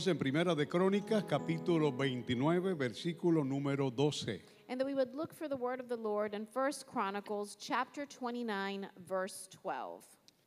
[0.00, 4.40] Dios en Primera de Crónicas, capítulo 29, versículo número 12.
[4.70, 8.06] And that we would look for the word of the Lord in 1 Chronicles chapter
[8.06, 10.02] 29 verse 12.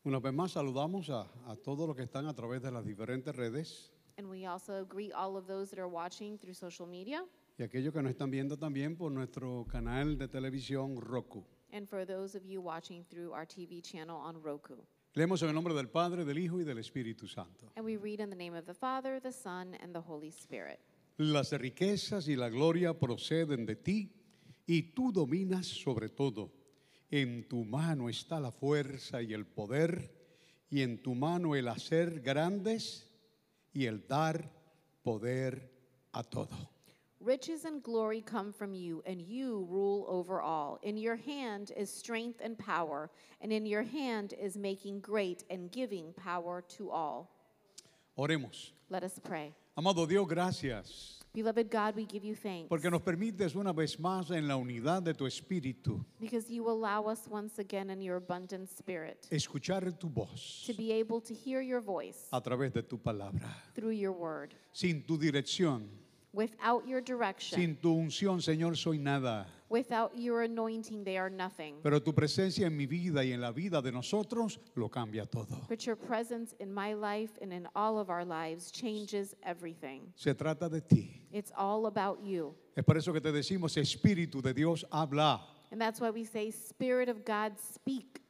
[0.06, 3.36] Una vez más saludamos a, a todos los que están a través de las diferentes
[3.36, 7.24] redes And we also greet all of those that are watching through social media
[7.60, 11.44] y aquellos que nos están viendo también por nuestro canal de televisión Roku.
[11.72, 14.78] and for those of you watching through our TV channel on Roku.
[15.16, 17.72] Leemos en el nombre del Padre, del Hijo y del Espíritu Santo.
[17.76, 20.80] And we read in the name of the Father, the Son, and the Holy Spirit.
[21.18, 24.12] Las riquezas y la gloria proceden de ti
[24.66, 26.52] y tú dominas sobre todo.
[27.12, 30.12] En tu mano está la fuerza y el poder
[30.72, 33.08] y en tu mano el hacer grandes
[33.72, 34.52] y el dar
[35.04, 35.72] poder
[36.12, 36.73] a todo.
[37.24, 40.78] Riches and glory come from you, and you rule over all.
[40.84, 45.72] In your hand is strength and power, and in your hand is making great and
[45.72, 47.32] giving power to all.
[48.18, 48.72] Oremos.
[48.90, 49.54] Let us pray.
[49.78, 54.30] Amado Dios, gracias Beloved God, we give you thanks porque nos permites una vez más
[54.30, 58.70] en la unidad de tu espíritu because you allow us once again in your abundant
[58.70, 63.00] spirit escuchar tu voz to be able to hear your voice a través de tu
[63.00, 63.50] palabra.
[63.74, 64.54] through your word.
[64.72, 65.88] Sin tu dirección,
[66.34, 69.46] Without your direction, sin tu unción, Señor, soy nada.
[69.70, 71.76] without your anointing, they are nothing.
[71.84, 75.66] Pero tu presencia en mi vida y en la vida de nosotros lo cambia todo.
[75.70, 80.12] But your presence in my life and in all of our lives changes everything.
[80.16, 81.28] Se trata de ti.
[81.32, 82.56] It's all about you.
[82.76, 85.40] Es por eso que te decimos, Espíritu de Dios, habla.
[85.72, 88.22] And that's why we say, Spirit of God, speak.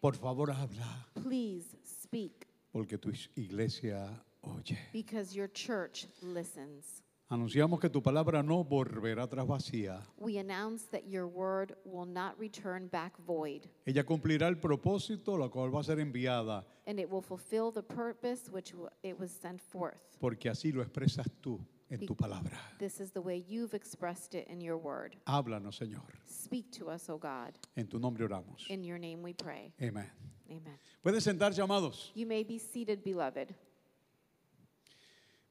[0.00, 1.06] Por favor, habla.
[1.14, 4.08] Please speak, Porque tu iglesia
[4.42, 4.78] oye.
[4.92, 7.02] because your church listens.
[7.30, 10.02] Anunciamos que tu palabra no volverá atrás vacía.
[10.18, 15.48] We announce that your word will not return back void, Ella cumplirá el propósito, la
[15.48, 19.30] cual va a ser enviada, and it will fulfill the purpose which w- it was
[19.32, 20.18] sent forth.
[20.20, 21.58] porque así lo expresas tú
[21.90, 22.58] en tu palabra.
[22.78, 25.16] This is the way you've expressed it in your word.
[25.26, 26.04] Háblanos, Señor.
[26.26, 27.58] Speak to us, O God.
[27.74, 28.68] En tu nombre oramos.
[28.68, 29.72] In your name we pray.
[29.80, 30.10] Amén.
[30.50, 30.78] Amen.
[31.02, 32.12] Pueden sentarse, amados.
[32.14, 33.54] You may be seated, beloved.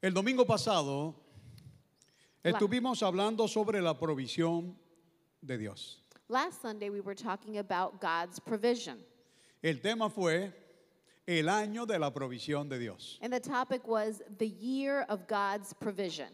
[0.04, 1.16] El domingo pasado
[2.44, 4.76] estuvimos hablando sobre la provisión
[5.42, 6.00] de Dios.
[6.30, 8.98] Last Sunday we were talking about God's provision,
[9.62, 10.52] El tema fue
[11.28, 13.18] el año de la provisión de Dios.
[13.22, 16.30] and the topic was the year of God's provision.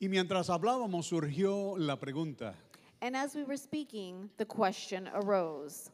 [0.00, 2.54] Y mientras hablábamos surgió la pregunta.
[3.00, 5.90] And as we were speaking, the question arose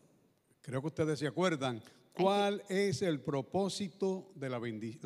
[0.63, 1.81] Creo que ustedes se acuerdan.
[2.15, 4.61] ¿Cuál es el propósito de la,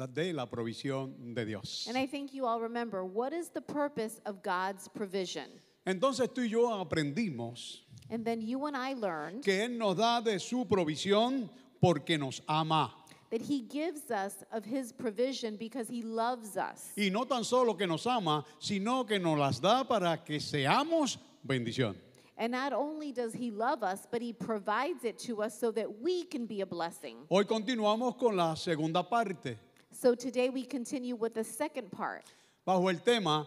[0.06, 1.86] de la provisión de Dios?
[1.88, 5.46] And I think you all remember what is the purpose of God's provision?
[5.86, 10.20] Entonces tú y yo aprendimos And then you and I learned que Él nos da
[10.20, 11.48] de su provisión
[11.80, 12.92] porque nos ama.
[13.30, 16.92] that He gives us of His provision because He loves us.
[16.96, 21.18] Y no tan solo que nos ama, sino que nos las da para que seamos
[21.44, 21.96] bendición.
[22.38, 26.00] And not only does He love us, but He provides it to us so that
[26.02, 27.16] we can be a blessing.
[27.30, 29.56] Hoy continuamos con la segunda parte,
[29.90, 32.24] So today we continue with the second part.
[32.66, 33.46] bajo el tema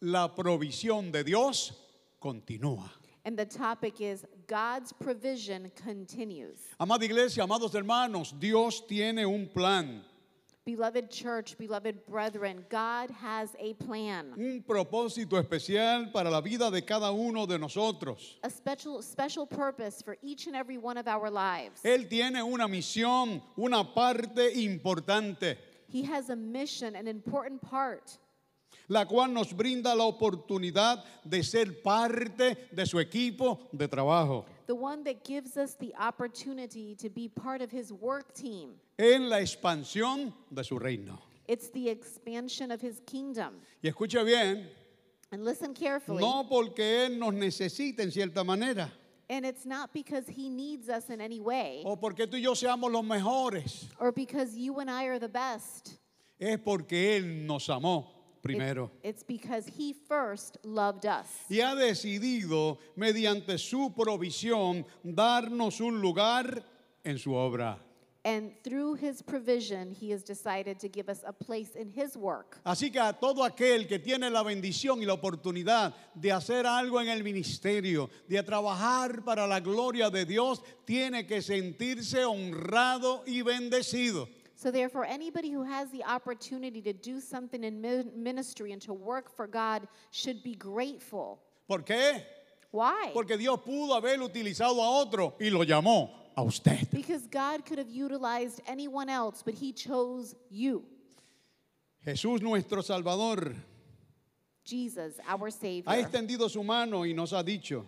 [0.00, 1.72] La provisión de Dios
[2.20, 2.88] continúa.
[3.24, 6.58] And the topic is God's provision continues.
[6.78, 10.02] Amada iglesia, amados hermanos, Dios tiene un plan,
[10.68, 16.80] Beloved church, beloved brethren, God has a plan, un propósito especial para la vida de
[16.80, 18.38] cada uno de nosotros.
[18.42, 21.82] a special special purpose for each and every one of our lives.
[21.84, 28.16] Él tiene una misión, una parte importante, He has a mission, an important part,
[28.88, 34.74] la cual nos brinda la oportunidad de ser parte de su equipo de trabajo the
[34.74, 38.70] one that gives us the opportunity to be part of his work team.
[38.98, 41.18] en la expansión de su reino.
[41.46, 43.54] It's the expansion of his kingdom.
[43.82, 44.66] Y escuche bien,
[45.30, 46.20] And listen carefully.
[46.22, 48.90] no porque Él nos necesite en cierta manera,
[49.28, 52.52] And it's not because he needs us in any way o porque tú y yo
[52.54, 55.98] seamos los mejores, or because you and I are the best.
[56.40, 58.06] es porque Él nos amó
[58.44, 58.90] primero.
[59.02, 61.26] It's because he first loved us.
[61.48, 66.62] Y ha decidido, mediante su provisión, darnos un lugar
[67.02, 67.78] en su obra.
[68.26, 72.58] And through his provision, he has decided to give us a place in his work.
[72.64, 77.02] Así que a todo aquel que tiene la bendición y la oportunidad de hacer algo
[77.02, 83.42] en el ministerio, de trabajar para la gloria de Dios, tiene que sentirse honrado y
[83.42, 84.26] bendecido.
[84.56, 87.80] So, therefore, anybody who has the opportunity to do something in
[88.14, 91.40] ministry and to work for God should be grateful.
[91.68, 92.22] ¿Por qué?
[92.70, 93.10] Why?
[93.12, 96.88] Porque Dios pudo haber utilizado a otro y lo llamó, a usted.
[96.90, 100.84] Because God could have utilized anyone else, but He chose you,
[102.06, 103.54] Jesús nuestro Salvador
[104.64, 105.84] Jesus, our Savior.
[105.86, 107.86] ha extendido su mano y nos ha dicho,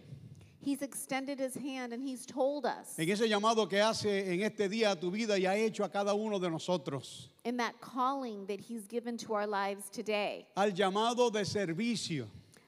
[0.60, 4.68] He's extended His hand and He's told us en ese llamado que hace en este
[4.68, 8.46] día a tu vida y ha hecho a cada uno de nosotros, in that calling
[8.46, 12.26] that He's given to our lives today, al llamado de servicio,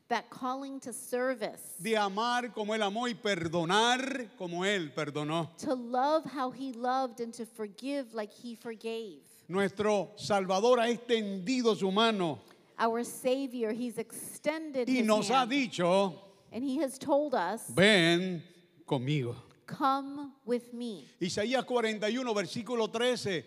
[0.08, 5.49] that calling to service, de amar como Él amó y perdonar como Él perdonó.
[5.58, 9.23] to love how He loved and to forgive like He forgave.
[9.49, 12.38] Nuestro Salvador ha extendido su mano.
[12.79, 16.14] Our Savior, He's extended y nos ha hand, dicho,
[16.52, 18.42] and He has told us, ven
[18.86, 19.34] conmigo.
[19.66, 21.06] Come with me.
[21.20, 23.44] Isaías 41, versículo 13.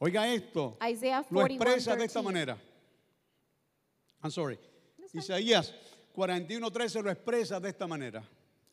[0.00, 2.24] Oiga esto, Isaiah lo 41, expresa de esta 13.
[2.24, 2.58] manera.
[4.22, 4.58] I'm sorry.
[5.12, 5.72] Isaías
[6.14, 8.22] 41, 13 lo expresa de esta manera.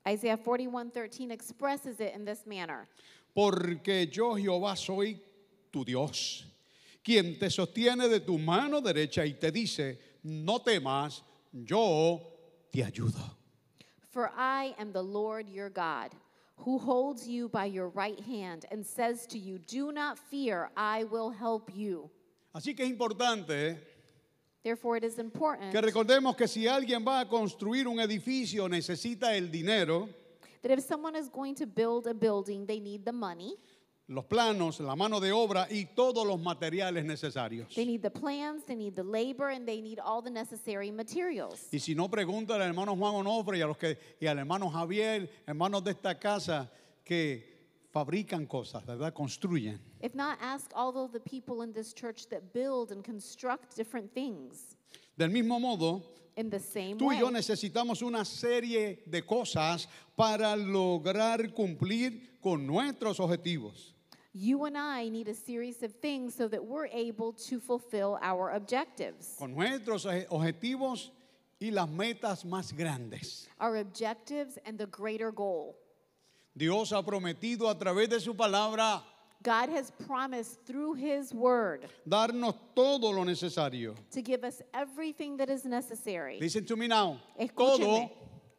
[0.07, 2.87] Isaiah 41:13 expresses it in this manner.
[3.33, 5.21] Porque yo Jehová soy
[5.71, 6.45] tu Dios,
[7.03, 12.21] quien te sostiene de tu mano derecha y te dice, no temas, yo
[12.71, 13.36] te ayudo.
[14.09, 16.11] For I am the Lord your God,
[16.57, 21.03] who holds you by your right hand and says to you, Do not fear, I
[21.05, 22.09] will help you.
[22.55, 23.77] Así que es importante.
[24.63, 29.35] Therefore, it is important que recordemos que si alguien va a construir un edificio necesita
[29.35, 30.09] el dinero,
[30.61, 33.55] that if someone is going to build a building, they need the money,
[34.07, 37.73] los planos, la mano de obra y todos los materiales necesarios.
[37.75, 41.67] they need the plans, they need the labor, and they need all the necessary materials.
[41.71, 44.69] Y si no, pregunta al hermano Juan Onofre y, a los que, y al hermano
[44.69, 46.71] Javier, hermanos de esta casa,
[47.03, 47.57] que
[47.91, 49.13] fabrican cosas, ¿verdad?
[49.13, 49.79] Construyen.
[50.01, 54.13] If not, ask all of the people in this church that build and construct different
[54.13, 54.77] things.
[55.17, 56.01] Del mismo modo,
[56.37, 62.65] In the same tú y yo necesitamos una serie de cosas para lograr cumplir con
[62.65, 63.96] nuestros objetivos.
[64.37, 68.51] You and I need a series of things so that we're able to fulfill our
[68.51, 69.35] objectives.
[69.39, 71.09] Con nuestros objetivos
[71.59, 73.47] y las metas más grandes.
[73.59, 75.75] Our objectives and the greater goal.
[76.55, 79.01] Dios ha prometido a través de su palabra
[79.43, 83.95] God has promised through His Word darnos todo lo necesario.
[84.11, 86.37] to give us everything that is necessary.
[86.39, 87.19] Listen to me now.
[87.39, 87.55] Escúcheme.
[87.55, 88.11] Todo,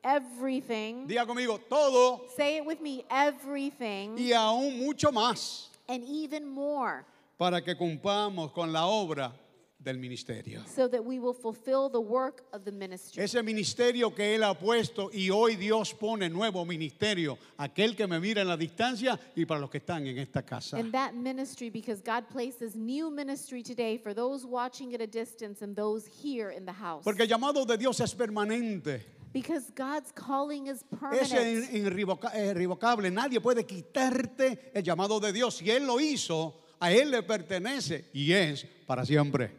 [0.05, 1.07] Everything.
[1.09, 3.05] diga conmigo, todo Say it with me.
[3.11, 7.05] Everything y aún mucho más and even more
[7.39, 9.33] para que cumplamos con la obra
[9.81, 10.65] del ministerio.
[10.67, 13.23] so that we will fulfill the work of the ministry.
[13.23, 18.19] Ese ministerio que Él ha puesto y hoy Dios pone nuevo ministerio, aquel que me
[18.19, 20.79] mira en la distancia y para los que están en esta casa.
[20.79, 25.63] In that ministry, because God places new ministry today for those watching at a distance
[25.63, 27.05] and those here in the house.
[27.05, 31.71] Porque el llamado de Dios es permanente, Because God's calling is es permanent.
[31.73, 33.11] irrevoca- eh, irrevocable.
[33.11, 35.57] Nadie puede quitarte el llamado de Dios.
[35.57, 39.51] Si Él lo hizo, a Él le pertenece y es para siempre.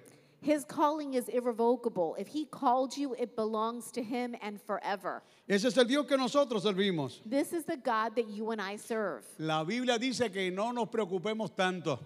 [0.42, 2.16] His calling is irrevocable.
[2.18, 5.22] If He called you, it belongs to Him and forever.
[5.48, 7.20] Ese es el Dios que nosotros servimos.
[7.30, 9.26] This is the God that you and I serve.
[9.38, 12.00] La Biblia dice que no nos preocupemos tanto.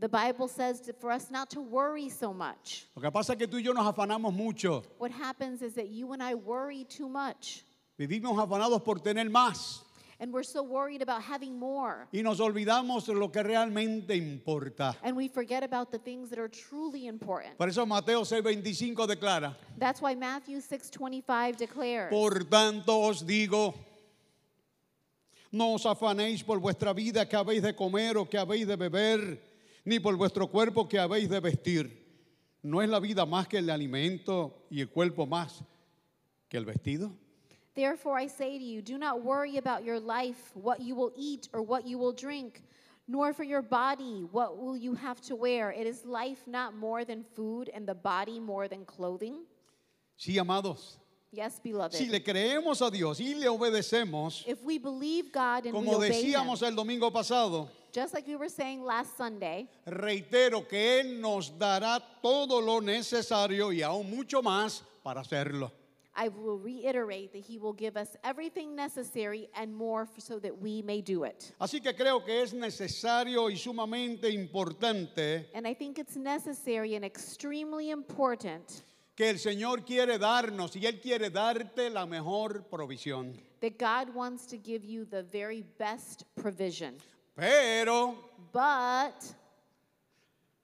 [0.00, 2.86] The Bible says for us not to worry so much.
[2.94, 4.84] Lo que pasa es que tú y yo nos afanamos mucho.
[4.98, 7.64] What happens is that you and I worry too much.
[7.98, 9.82] Vivimos afanados por tener más
[10.20, 12.08] And we're so worried about having more.
[12.12, 14.96] y nos olvidamos de lo que realmente importa.
[15.02, 17.56] And we forget about the things that are truly important.
[17.58, 23.74] Por eso Mateo 6:25 declara, That's why Matthew 6:25 declares, por tanto os digo,
[25.50, 29.40] no os afanéis por vuestra vida que habéis de comer o que habéis de beber,
[29.88, 32.06] ni por vuestro cuerpo que habéis de vestir.
[32.62, 35.62] ¿No es la vida más que el alimento y el cuerpo más
[36.48, 37.10] que el vestido?
[37.74, 41.48] Therefore I say to you, do not worry about your life, what you will eat
[41.52, 42.62] or what you will drink,
[43.06, 45.70] nor for your body, what will you have to wear.
[45.70, 49.46] It is life not more than food, and the body more than clothing.
[50.18, 50.98] Sí, amados.
[51.30, 51.94] Yes, beloved.
[51.94, 55.96] Si le creemos a Dios y le obedecemos, if we believe God and we como
[55.96, 57.68] obey Him, decíamos el domingo pasado,
[57.98, 63.72] just like we were saying last Sunday, reitero que Él nos dará todo lo necesario
[63.72, 65.72] y aún mucho más para hacerlo.
[66.14, 70.80] I will reiterate that He will give us everything necessary and more so that we
[70.82, 71.52] may do it.
[71.60, 77.04] Así que creo que es necesario y sumamente importante And I think it's necessary and
[77.04, 78.82] extremely important
[79.16, 83.34] que el Señor quiere darnos y Él quiere darte la mejor provisión.
[83.60, 86.94] that God wants to give you the very best provision.
[87.38, 88.16] Pero
[88.52, 89.14] But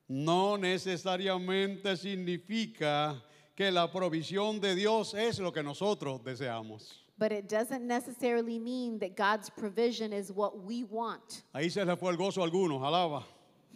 [0.09, 3.23] no necesariamente significa
[3.54, 7.04] que la provisión de Dios es lo que nosotros deseamos.
[7.16, 11.45] But it doesn't necessarily mean that God's provision is what we want.
[11.54, 13.25] Ahí se le fue el gozo a algunos, alaba.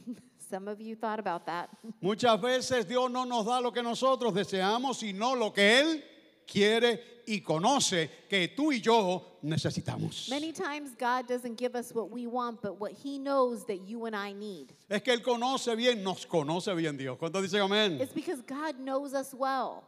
[0.50, 1.68] Some of you thought about that.
[2.02, 6.02] Muchas veces Dios no nos da lo que nosotros deseamos, sino lo que Él
[6.50, 10.28] quiere y conoce que tú y yo necesitamos.
[10.30, 14.06] Many times God doesn't give us what we want, but what He knows that you
[14.06, 14.72] and I need.
[14.88, 17.18] Es que Él conoce bien, nos conoce bien Dios.
[17.18, 18.00] ¿Cuántos dicen amén?
[18.00, 19.84] It's because God knows us well.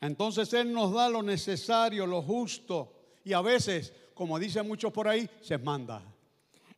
[0.00, 2.88] Entonces Él nos da lo necesario, lo justo.
[3.24, 6.02] Y a veces, como dicen muchos por ahí, se manda.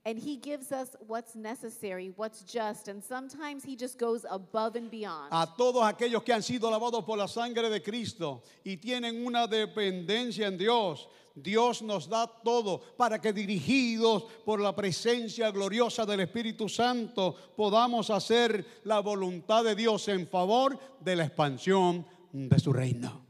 [0.06, 4.90] And He gives us what's necessary, what's just, and sometimes He just goes above and
[4.90, 5.32] beyond.
[5.32, 9.46] A todos aquellos que han sido lavados por la sangre de Cristo y tienen una
[9.46, 16.20] dependencia en Dios, Dios nos da todo para que dirigidos por la presencia gloriosa del
[16.20, 22.74] Espíritu Santo podamos hacer la voluntad de Dios en favor de la expansión de su
[22.74, 23.22] reino.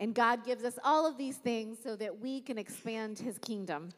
[0.00, 3.90] And God gives us all of these things so that we can expand His kingdom.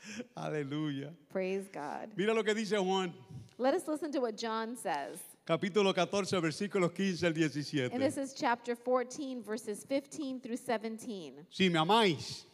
[0.36, 1.12] Aleluya.
[1.28, 2.10] Praise God.
[2.16, 3.12] Mira lo que dice Juan,
[3.58, 5.18] Let us listen to what John says.
[5.44, 8.22] capítulo 14, versículos 15 al And this 17.
[8.22, 11.46] is chapter 14, verses 15 through 17.
[11.50, 12.44] Si me amáis,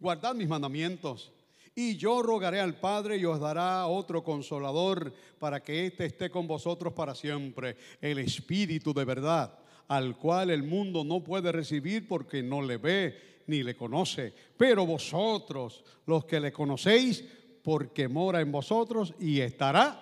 [0.00, 1.30] guardad mis mandamientos.
[1.74, 6.48] Y yo rogaré al Padre y os dará otro consolador para que éste esté con
[6.48, 9.56] vosotros para siempre, el Espíritu de verdad,
[9.86, 14.32] al cual el mundo no puede recibir porque no le ve ni le conoce.
[14.56, 17.24] Pero vosotros, los que le conocéis,
[17.64, 20.00] porque mora en vosotros y estará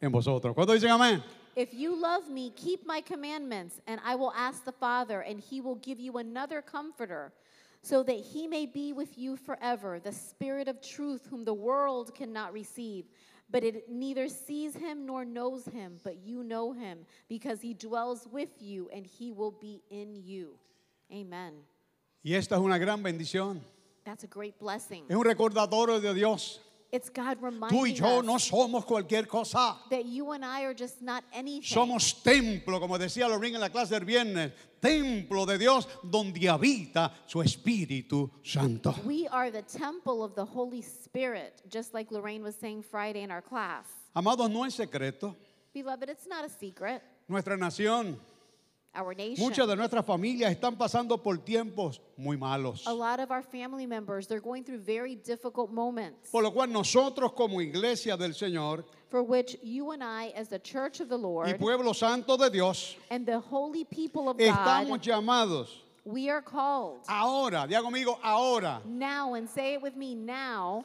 [0.00, 0.54] en vosotros.
[0.54, 1.22] ¿Cuántos dicen amén?
[1.54, 5.60] If you love me, keep my commandments, and I will ask the Father, and he
[5.60, 7.32] will give you another comforter,
[7.82, 12.14] so that he may be with you forever, the Spirit of truth, whom the world
[12.14, 13.04] cannot receive.
[13.50, 18.26] But it neither sees him nor knows him, but you know him, because he dwells
[18.32, 20.54] with you, and he will be in you.
[21.12, 21.52] Amen.
[22.22, 23.60] Y esta es una gran bendición.
[24.04, 25.04] That's a great blessing.
[25.08, 26.60] Es un recordatorio de Dios.
[26.94, 27.38] It's God
[27.70, 29.78] Tú y yo no somos cualquier cosa.
[29.88, 31.62] that you and I are just not anything.
[31.62, 37.14] Somos templo, como decía Lorín en la clase del viernes, templo de Dios donde habita
[37.26, 38.94] su Espíritu Santo.
[39.06, 43.30] We are the temple of the Holy Spirit, just like Lorraine was saying Friday in
[43.30, 43.86] our class.
[44.14, 45.34] Amados, no es secreto.
[45.72, 47.02] Beloved, it's not a secret.
[47.26, 48.18] Nuestra nación,
[49.38, 52.86] muchas de nuestras familias están pasando por tiempos muy malos.
[52.86, 56.68] a lot of our family members, they're going through very difficult moments Por lo cual
[56.70, 61.16] nosotros como iglesia del Señor for which you and I, as the church of the
[61.18, 65.68] y Lord pueblo santo de Dios, and the holy people of estamos God, llamados
[66.04, 68.80] we are called ahora, diga conmigo, ahora.
[68.84, 70.84] now, and say it with me now,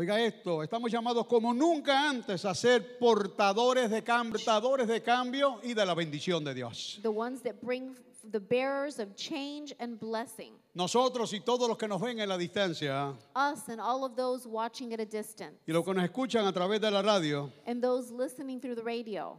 [0.00, 5.74] Oiga esto, estamos llamados como nunca antes a ser portadores de portadores de cambio y
[5.74, 7.00] de la bendición de Dios.
[7.02, 7.96] the ones that bring
[8.30, 10.54] the bearers of change and blessing.
[10.72, 14.46] Nosotros y todos los que nos ven en la distancia Us and all of those
[14.46, 17.82] watching at a distance, y los que nos escuchan a través de la radio, and
[17.82, 19.36] those listening through the radio.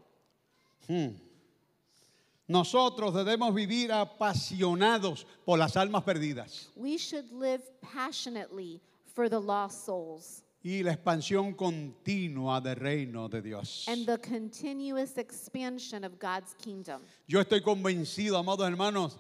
[2.49, 9.85] nosotros debemos vivir apasionados por las almas perdidas We should live passionately for the lost
[9.85, 13.85] souls y la expansión continua del reino de Dios.
[13.87, 17.01] and the continuous expansion of God's kingdom.
[17.27, 19.17] Yo estoy convencido, amados hermanos,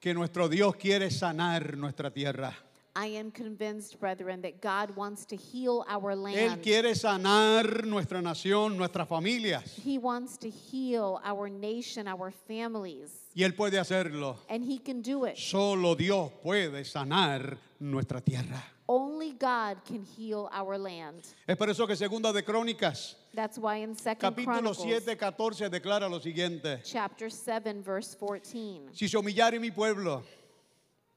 [0.00, 2.54] que nuestro Dios quiere sanar nuestra tierra.
[2.94, 6.62] I am convinced, brethren, that God wants to heal our Él land.
[6.62, 9.62] quiere sanar nuestra nación, nuestras familias.
[9.82, 14.36] He wants to heal our nation, our families, Y Él puede hacerlo.
[14.50, 15.38] and He can do it.
[15.38, 18.62] Solo Dios puede sanar nuestra tierra.
[18.88, 21.22] Only God can heal our land.
[21.46, 25.70] Es por eso que segunda de Crónicas, That's why in Second capítulo Chronicles, 7, 14
[25.70, 26.82] declara lo siguiente.
[26.84, 28.90] chapter 7, verse 14.
[28.92, 30.22] Si se humillare mi pueblo,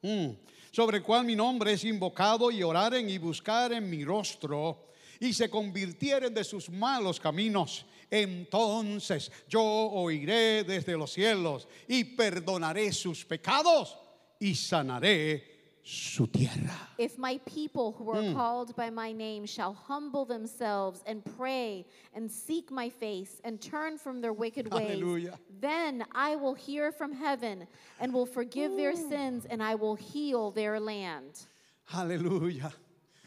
[0.02, 0.30] mm,
[0.72, 4.86] sobre el cual mi nombre es invocado, y oraren y buscaren mi rostro,
[5.20, 12.92] y se convirtieren de sus malos caminos, entonces yo oiré desde los cielos y perdonaré
[12.94, 13.98] sus pecados
[14.40, 15.55] y sanaré
[15.88, 16.72] su tierra.
[16.98, 18.34] If my people who are hmm.
[18.34, 24.00] called by my name shall humble themselves and pray and seek my face and turn
[24.00, 25.38] from their wicked ways, Hallelujah.
[25.62, 27.68] then I will hear from heaven
[28.00, 31.46] and will forgive their sins and I will heal their land.
[31.86, 32.74] Hallelujah.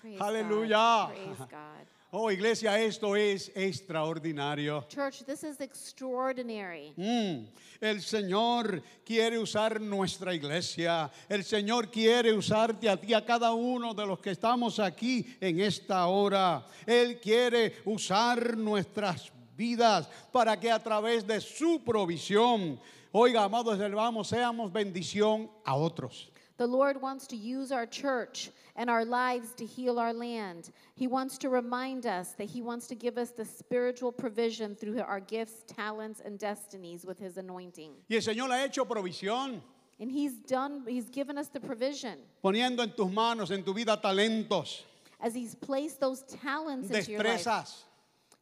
[0.01, 0.69] Praise Aleluya.
[0.69, 1.09] God.
[1.15, 1.98] Praise God.
[2.11, 4.83] Oh, iglesia, esto es extraordinario.
[4.89, 6.95] Church, this is extraordinary.
[6.97, 7.47] Mm,
[7.83, 11.11] El Señor quiere usar nuestra iglesia.
[11.29, 15.61] El Señor quiere usarte a ti, a cada uno de los que estamos aquí en
[15.61, 16.65] esta hora.
[16.87, 22.81] Él quiere usar nuestras vidas para que a través de su provisión,
[23.13, 26.31] oiga, amados hermanos, seamos bendición a otros.
[26.59, 30.71] The Lord wants to use our church and our lives to heal our land.
[30.97, 35.01] He wants to remind us that He wants to give us the spiritual provision through
[35.01, 37.93] our gifts, talents, and destinies with His anointing.
[38.11, 39.61] Y el Señor ha hecho provisión,
[40.01, 43.97] And He's done, He's given us the provision poniendo en tus manos, en tu vida,
[43.97, 44.83] talentos,
[45.21, 47.88] as He's placed those talents into your life.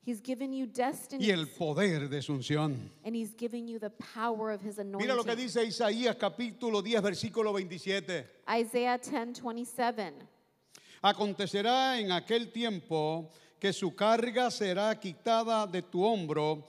[0.06, 2.92] He's given you y destiny el poder de su unción.
[3.04, 5.00] and He's giving you the power of His anointing.
[5.00, 8.24] Mira lo que dice Isaías capítulo 10, versículo 27.
[8.48, 10.12] Isaiah 10 27.
[11.02, 16.62] Acontecerá en aquel tiempo que su carga será quitada de tu hombro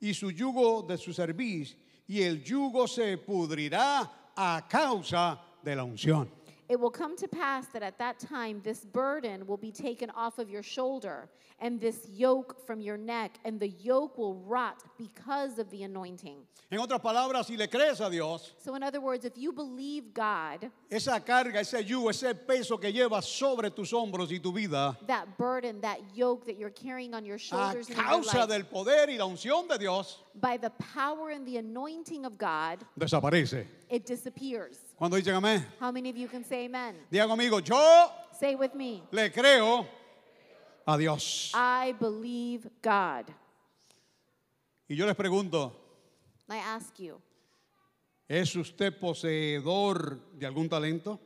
[0.00, 5.82] y su yugo de su cerviz, y el yugo se pudrirá a causa de la
[5.82, 6.37] unción.
[6.68, 10.38] It will come to pass that at that time this burden will be taken off
[10.38, 15.58] of your shoulder, and this yoke from your neck, and the yoke will rot because
[15.58, 16.36] of the anointing.
[16.70, 20.12] En otras palabras, si le crees a Dios, So, in other words, if you believe
[20.12, 24.94] God, esa carga, ese yugo, ese peso que llevas sobre tus hombros y tu vida,
[25.06, 28.64] that burden, that yoke that you're carrying on your a shoulders your causa life, del
[28.64, 33.64] poder y la unción de Dios, by the power and the anointing of God, desaparece.
[33.90, 34.78] It disappears.
[34.96, 36.94] Cuando dicen amén, How many of you can say amen?
[37.10, 39.86] digan conmigo, yo Say with me, le creo
[40.86, 41.50] a Dios.
[41.54, 43.26] I believe God.
[44.88, 45.72] Y yo les pregunto,
[46.48, 47.20] I ask you,
[48.28, 51.18] ¿es usted poseedor de algún talento?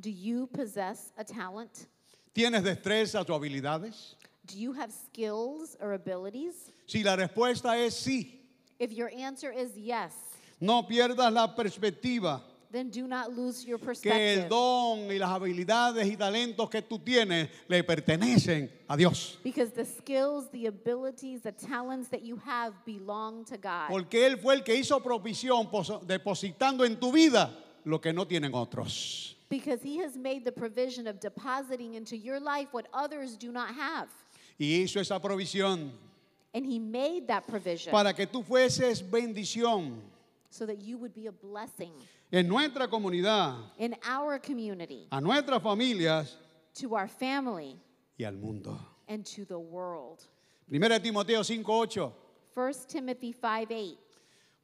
[0.00, 1.86] do you possess a talent?
[2.34, 4.14] ¿Tienes destrezas o habilidades?
[4.46, 6.72] Do you have skills or abilities?
[6.86, 8.40] Si la respuesta es sí,
[8.80, 10.12] If your answer is yes,
[10.60, 12.42] no pierdas la perspectiva
[12.74, 14.42] then do not lose your que perspective.
[14.42, 19.38] el don y las habilidades y talentos que tú tienes le pertenecen a Dios.
[19.44, 23.90] Because the skills, the abilities, the talents that you have belong to God.
[23.90, 27.52] Porque Él fue el que hizo provisión pos- depositando en tu vida
[27.84, 29.36] lo que no tienen otros.
[29.48, 33.72] Because He has made the provision of depositing into your life what others do not
[33.72, 34.08] have.
[34.58, 35.92] Y hizo esa provisión
[36.52, 40.00] And He made that provision para que tú fueses bendición
[40.54, 41.90] so that you would be a blessing
[42.32, 46.36] en nuestra comunidad, in our community, a nuestras familias
[46.74, 47.76] to our family,
[48.16, 48.78] y al mundo.
[49.08, 50.22] and to the world.
[50.70, 52.12] Primera Timoteo 5:8.
[52.54, 53.98] 1 Timothy 5 8.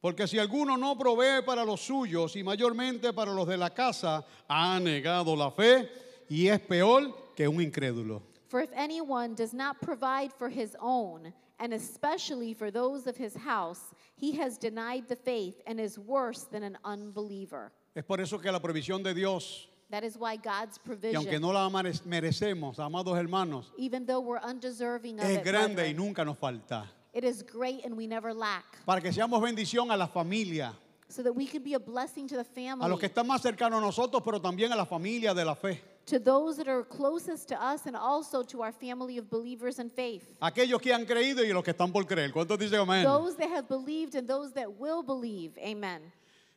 [0.00, 4.24] Porque si alguno no provee para los suyos y mayormente para los de la casa,
[4.48, 5.90] ha negado la fe
[6.30, 8.22] y es peor que un incrédulo.
[8.48, 13.34] For if anyone does not provide for his own, and especially for those of his
[13.36, 17.70] house, he has denied the faith and is worse than an unbeliever.
[17.94, 21.42] Es por eso que la provisión de Dios, That is why God's y aunque provision,
[21.42, 25.92] no la mere- merecemos, amados hermanos, even though we're undeserving of es it, grande y
[25.92, 26.84] brethren, nunca nos falta.
[27.12, 30.72] it is great and we never lack, Para que seamos bendición a la familia,
[31.08, 33.42] so that we can be a blessing to the a los family, que están más
[33.42, 35.80] cercanos a nosotros, pero también a la familia de la fe.
[36.06, 39.90] To those that are closest to us, and also to our family of believers in
[39.90, 40.24] faith.
[40.40, 42.32] Aquellos que han creído y los que están por creer.
[42.32, 43.04] ¿Cuántos dicen amén?
[43.04, 45.56] Those that have believed and those that will believe.
[45.58, 46.00] Amen.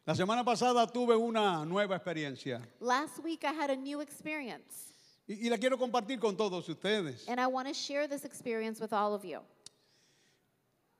[0.05, 4.91] La semana pasada tuve una nueva experiencia Last week I had a new experience.
[5.27, 7.25] y, y la quiero compartir con todos ustedes.
[7.29, 9.39] And I want to share this experience with all of you.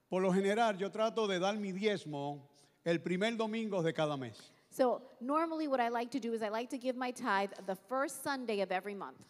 [0.10, 2.40] Por lo general, yo trato de dar mi diezmo
[2.86, 4.38] el primer domingo de cada mes.
[4.76, 7.76] So, normally, what I like to do is I like to give my tithe the
[7.76, 9.22] first Sunday of every month.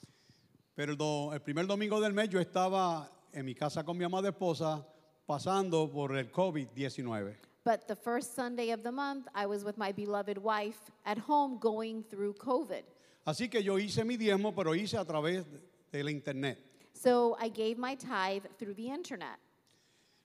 [0.73, 4.05] Pero el, do- el primer domingo del mes yo estaba en mi casa con mi
[4.05, 4.85] amada esposa
[5.27, 7.33] pasando por el COVID-19.
[7.65, 11.57] But the first Sunday of the month, I was with my beloved wife at home
[11.59, 12.83] going through COVID.
[13.27, 15.59] Así que yo hice mi diezmo, pero hice a través de,
[15.91, 16.57] de la internet.
[16.93, 19.39] So, I gave my tithe through the internet.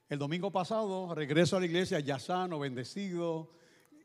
[0.09, 3.49] El domingo pasado regreso a la iglesia ya sano, bendecido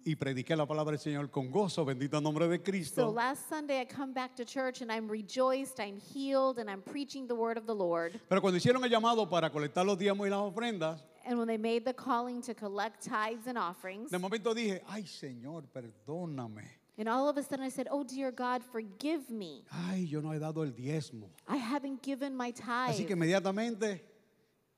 [0.05, 3.11] y prediqué la palabra del Señor con gozo, bendito nombre de So, Cristo.
[3.11, 7.27] last Sunday, I come back to church and I'm rejoiced, I'm healed, and I'm preaching
[7.27, 8.21] the word of the Lord.
[8.29, 11.57] Pero cuando hicieron el llamado para colectar los diezmos y las ofrendas, And when they
[11.57, 16.65] made the calling to collect tithes and offerings, de momento dije, ay Señor, perdóname.
[16.99, 19.65] and all of a sudden I said, Oh, dear God, forgive me.
[19.73, 21.31] Ay, yo no he dado el diezmo.
[21.49, 23.07] I haven't given my Así tithe.
[23.07, 24.03] que inmediatamente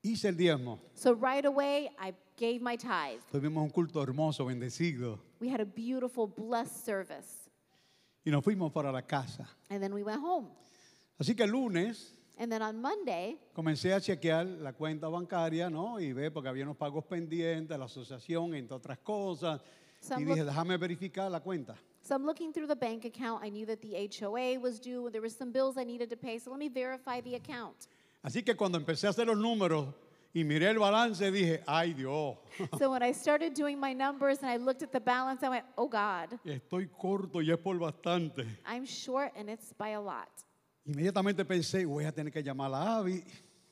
[0.03, 0.79] hice el diezmo.
[0.95, 3.21] So right away, I gave my tithe.
[3.33, 5.19] Tuvimos un culto hermoso, bendecido.
[5.41, 7.51] We had a beautiful, blessed service.
[8.25, 9.49] Y nos fuimos para la casa.
[9.71, 10.49] And then we went home.
[11.19, 15.99] Así que el lunes And then on Monday, comencé a chequear la cuenta bancaria, ¿no?
[15.99, 19.63] Y ver porque había unos pagos pendientes, la asociación, entre otras cosas.
[20.01, 21.77] So y I'm dije, déjame verificar la cuenta.
[22.03, 23.43] so I'm looking through the bank account.
[23.43, 25.09] I knew that the HOA was due.
[25.11, 26.39] There were some bills I needed to pay.
[26.39, 27.89] So let me verify the account.
[28.23, 29.95] Así que cuando empecé a hacer los números
[30.37, 32.37] y miré el balance y dije, ay Dios,
[32.79, 35.65] So when I started doing my numbers and I looked at the balance, I went,
[35.79, 38.45] oh God, estoy corto y es por bastante.
[38.67, 40.29] I'm short and it's by a lot.
[40.85, 43.25] Inmediatamente pensé, voy a tener que llamar a Abby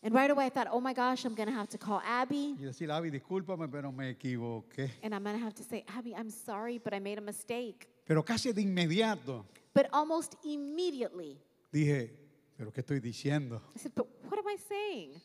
[0.02, 2.56] And right away I thought, oh my gosh, I'm going to have to call Abby.
[2.58, 4.90] y decir, Abby, discúlpame, pero me equivoqué.
[5.02, 7.88] And I'm going to have to say, Abby, I'm sorry, but I made a mistake.
[8.06, 11.38] Pero casi de inmediato But almost immediately,
[11.70, 12.10] dije,
[12.56, 13.60] pero ¿qué estoy diciendo?
[13.76, 15.20] I said, but what am I saying?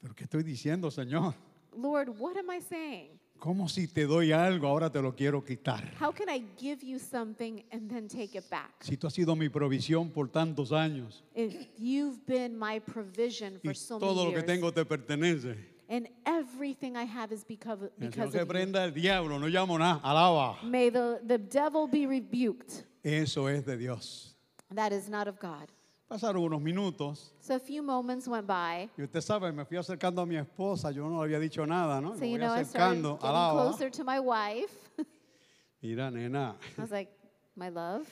[0.00, 1.34] ¿Pero qué estoy diciendo, Señor?
[1.76, 3.18] Lord, what am I saying?
[3.38, 5.92] ¿Cómo si te doy algo, ahora te lo quiero quitar?
[6.00, 8.72] How can I give you something and then take it back?
[8.82, 13.68] Si tú has sido mi provisión por tantos años If you've been my provision y
[13.68, 15.54] for so todo many lo que years, tengo te pertenece.
[15.90, 18.52] and everything I have is because, El Señor because que of you.
[18.54, 20.62] prenda el diablo, no llamo nada, alaba.
[20.62, 22.84] May the, the devil be rebuked.
[23.04, 24.34] Eso es de Dios.
[24.74, 25.70] That is not of God.
[26.08, 28.88] Pasaron unos minutos So a few moments went by.
[28.96, 32.00] y usted sabe, me fui acercando a mi esposa, yo no le había dicho nada,
[32.00, 32.14] ¿no?
[32.14, 33.62] So Me you voy know, I acercando, getting alaba.
[33.70, 34.72] closer to my wife.
[35.82, 37.10] Mira, nena, I was like,
[37.56, 38.06] my love,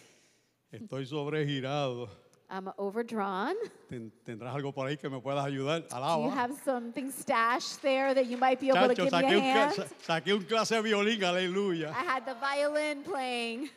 [0.72, 2.08] estoy sobregirado.
[2.50, 3.54] I'm overdrawn.
[3.88, 5.82] Ten- ¿Tendrás algo por ahí que me puedas ayudar?
[5.88, 6.30] Do you Alaba.
[6.34, 9.42] have something stashed there that you might be able to Chacho, give me a un,
[9.42, 9.72] hand?
[9.72, 9.86] sa-
[10.20, 11.90] saqué un clase de violín, aleluya.
[11.90, 13.70] I had the violin playing,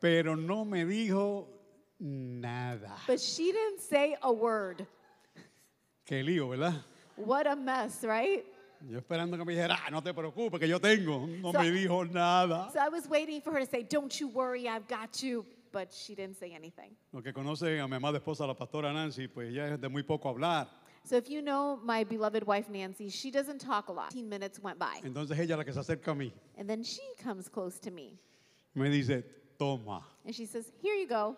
[0.00, 1.46] Pero no me dijo
[2.00, 2.92] nada.
[3.06, 4.86] but she didn't say a word.
[6.06, 6.74] Qué lío, ¿verdad?
[7.16, 8.44] What a mess, right?
[8.88, 11.26] Yo esperando que me dijera, ah, no te preocupes, que yo tengo.
[11.26, 12.70] No So- me dijo nada.
[12.72, 15.44] So I was waiting for her to say, Don't you worry, I've got you.
[15.70, 16.96] But she didn't say anything.
[17.12, 20.02] Los que conocen a mi amada esposa, la pastora Nancy, pues ella es de muy
[20.02, 20.66] poco hablar.
[21.04, 24.12] So if you know my beloved wife Nancy, she doesn't talk a lot.
[24.12, 25.00] 15 minutes went by.
[25.04, 26.32] Entonces ella la que se acerca a mí.
[26.56, 28.18] And then she comes close to me.
[28.74, 29.22] Me dice,
[29.58, 30.02] toma.
[30.24, 31.36] And she says, Here you go.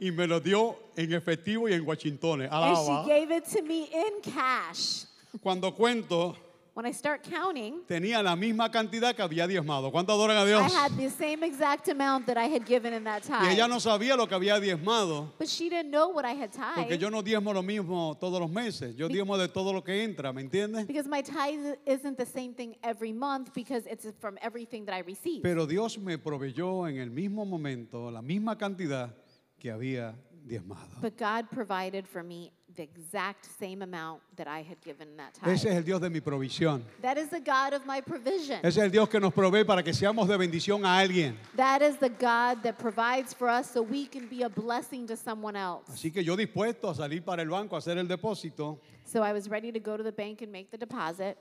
[0.00, 2.42] Y me lo dio en efectivo y en Washington.
[2.42, 3.04] And Alaba.
[3.04, 5.04] she gave it to me in cash.
[5.42, 6.34] Cuando cuento,
[6.72, 9.90] When I start counting, tenía la misma cantidad que había diezmado.
[9.90, 10.72] ¿Cuánto adoran a I Dios?
[10.74, 13.68] had the same exact amount that I had given in that Y ella time.
[13.68, 15.32] no sabía lo que había diezmado.
[15.38, 18.50] But she didn't know what I had Porque yo no diezmo lo mismo todos los
[18.50, 18.94] meses.
[18.96, 20.86] Yo diezmo de todo lo que entra, ¿me entiendes?
[20.86, 25.00] Because my tithe isn't the same thing every month because it's from everything that I
[25.00, 25.42] receive.
[25.42, 29.12] Pero Dios me proveyó en el mismo momento la misma cantidad
[29.60, 30.88] que había diezmado.
[31.00, 35.62] But God provided for me the exact same amount that I had given that Ese
[35.64, 35.70] tithe.
[35.72, 36.82] es el Dios de mi provisión.
[37.02, 38.60] That is the God of my provision.
[38.62, 41.36] Ese es el Dios que nos provee para que seamos de bendición a alguien.
[41.56, 45.16] That is the God that provides for us so we can be a blessing to
[45.16, 45.88] someone else.
[45.92, 49.32] Así que yo dispuesto a salir para el banco a hacer el depósito, So I
[49.32, 51.36] was ready to go to the bank and make the deposit,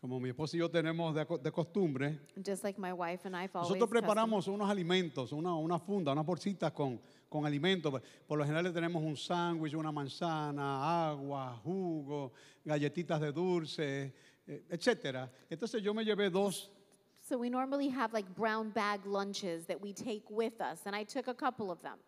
[0.00, 2.18] como mi esposa y yo tenemos de, de costumbre.
[2.42, 6.24] just like my wife and I've always Nosotros preparamos unos alimentos, una, una funda, unas
[6.24, 7.92] bolsitas con, con alimentos.
[8.26, 12.32] Por lo general tenemos un sándwich, una manzana, agua, jugo,
[12.64, 14.14] galletitas de dulce,
[14.46, 15.30] eh, etcétera.
[15.50, 16.70] Entonces yo me llevé dos
[17.22, 21.04] So we normally have like brown bag lunches that we take with us, and I
[21.04, 21.98] took a couple of them.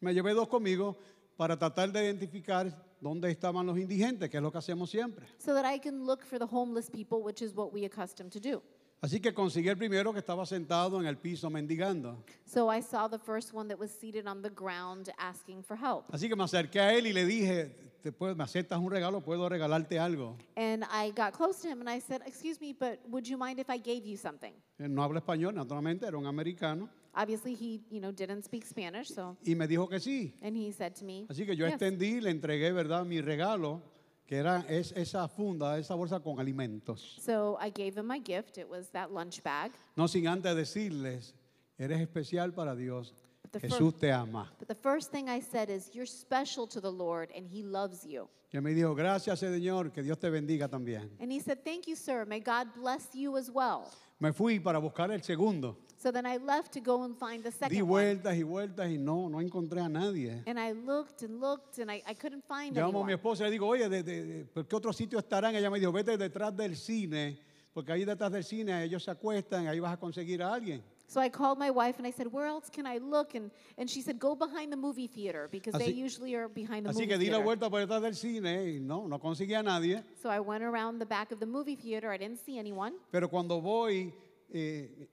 [0.00, 0.96] Me llevé dos conmigo
[1.36, 2.72] para tratar de identificar
[3.04, 5.26] dónde estaban los indigentes, que es lo que hacemos siempre.
[5.38, 8.40] So that I can look for the homeless people, which is what we accustomed to
[8.40, 8.62] do.
[9.02, 12.24] Así que conseguí el primero que estaba sentado en el piso mendigando.
[12.46, 16.06] So I saw the first one that was seated on the ground asking for help.
[16.10, 19.20] Así que me acerqué a él y le dije, ¿te puedo- ¿me aceptas un regalo?
[19.20, 20.38] ¿Puedo regalarte algo?
[20.56, 23.58] And I got close to him and I said, Excuse me, but would you mind
[23.60, 24.54] if I gave you something?
[24.78, 26.88] Él no habla español, naturalmente, era un americano.
[27.16, 30.32] Obviously, he, you know, didn't speak Spanish, so, Y me dijo que sí.
[30.42, 33.04] and he said to me, Así que yo "Yes." extendí, le entregué, ¿verdad?
[33.04, 33.80] Mi regalo,
[34.26, 37.16] que era es, esa funda, esa bolsa con alimentos.
[37.20, 38.58] So I gave him my gift.
[38.58, 39.72] It was that lunch bag.
[39.96, 41.34] No sin antes decirles,
[41.78, 43.14] eres especial para Dios.
[43.60, 44.50] Jesús te ama.
[44.58, 48.04] But the first thing I said is, You're special to the Lord, and he loves
[48.04, 48.28] you.
[48.52, 51.10] Y me dijo, gracias Señor, que Dios te bendiga también.
[51.20, 52.24] And he said, Thank you, sir.
[52.24, 53.88] May God bless you as well.
[54.18, 55.76] Me fui para buscar el segundo.
[56.04, 57.88] So then I left to go and find the Di second one.
[57.88, 60.42] vueltas y vueltas y no, no encontré a nadie.
[60.46, 63.14] And I looked and looked, and I, I couldn't find Llamo a mi anyone.
[63.14, 65.54] esposa y le digo, oye, de, de- de- ¿por qué otro sitio estarán?
[65.56, 67.38] Ella me dijo, vete detrás del cine,
[67.72, 70.82] porque ahí detrás del cine ellos se acuestan, ahí vas a conseguir a alguien.
[71.06, 73.34] So I called my wife and I said, Where else can I look?
[73.34, 76.84] And, and she said, Go behind the movie theater because they Así- usually are behind
[76.84, 77.44] the Así movie que di la theater.
[77.44, 80.02] vuelta por detrás del cine y no, no conseguí a nadie.
[80.22, 82.10] So I went around the back of the movie theater.
[82.12, 82.92] I didn't see anyone.
[83.10, 84.12] Pero cuando voy
[84.52, 85.08] eh,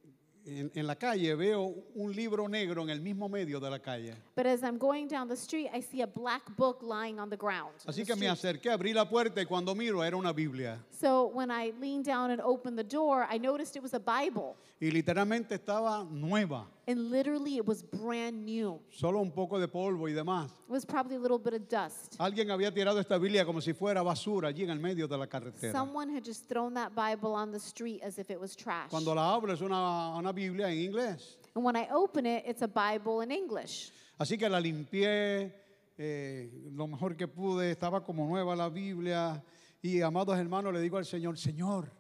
[0.46, 4.16] en, en la calle veo un libro negro en el mismo medio de la calle.
[4.36, 7.38] But as I'm going down the street, I see a black book lying on the
[7.38, 7.74] ground.
[7.86, 10.80] Así que me acerqué, abrí la puerta y cuando miro era una Biblia.
[10.92, 14.56] So when I leaned down and opened the door, I noticed it was a Bible.
[14.82, 18.82] Y literalmente estaba nueva, And literally, it was brand new.
[18.90, 20.50] solo un poco de polvo y demás.
[20.68, 22.16] It was probably a little bit of dust.
[22.18, 25.28] Alguien había tirado esta Biblia como si fuera basura allí en el medio de la
[25.28, 25.72] carretera.
[25.72, 28.90] Someone had just thrown that Bible on the street as if it was trash.
[28.90, 31.38] Cuando la abro es una, una Biblia en inglés.
[31.56, 33.92] And when I open it, it's a Bible in English.
[34.20, 35.54] Así que la limpié
[35.96, 39.44] eh, lo mejor que pude, estaba como nueva la Biblia.
[39.84, 41.92] Y amados hermanos, le digo al Señor, Señor,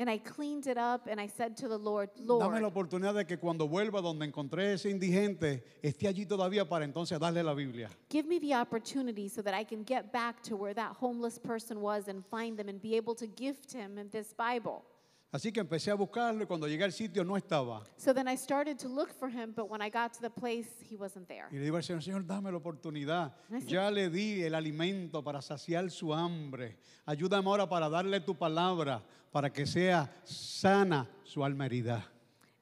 [0.00, 3.14] And I cleaned it up and I said to the Lord, dame la Lord, oportunidad
[3.14, 7.52] de que cuando vuelva donde encontré ese indigente, esté allí todavía para entonces darle la
[7.52, 7.90] Biblia.
[8.08, 11.82] give me the opportunity so that I can get back to where that homeless person
[11.82, 14.86] was and find them and be able to gift him this Bible.
[15.32, 17.84] Así que empecé a buscarlo y cuando llegué al sitio no estaba.
[17.96, 20.68] So then I started to look for him, but when I got to the place,
[20.82, 21.46] he wasn't there.
[21.52, 23.32] Y le digo al Señor, Señor, dame la oportunidad.
[23.48, 23.70] Gracias.
[23.70, 26.78] Ya le di el alimento para saciar su hambre.
[27.06, 32.04] Ayúdame ahora para darle tu palabra, para que sea sana su alma herida.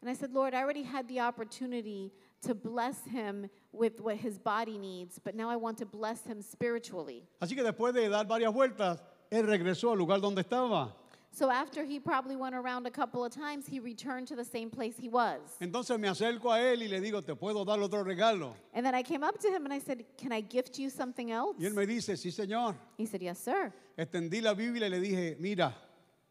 [0.02, 4.38] And I said, Lord, I already had the opportunity to bless him with what his
[4.38, 7.26] body needs, but now I want to bless him spiritually.
[7.40, 10.94] Así que después de dar varias vueltas, él regresó al lugar donde estaba.
[11.38, 14.70] So after he probably went around a couple of times, he returned to the same
[14.70, 15.38] place he was.
[15.60, 18.54] Entonces me acerco a él y le digo, ¿te puedo dar otro regalo?
[18.74, 21.30] And then I came up to him and I said, Can I gift you something
[21.30, 21.56] else?
[21.60, 22.74] Y él me dice, sí, señor.
[22.96, 23.72] He said, Yes, sir.
[23.96, 25.72] Extendí la Biblia y le dije, mira,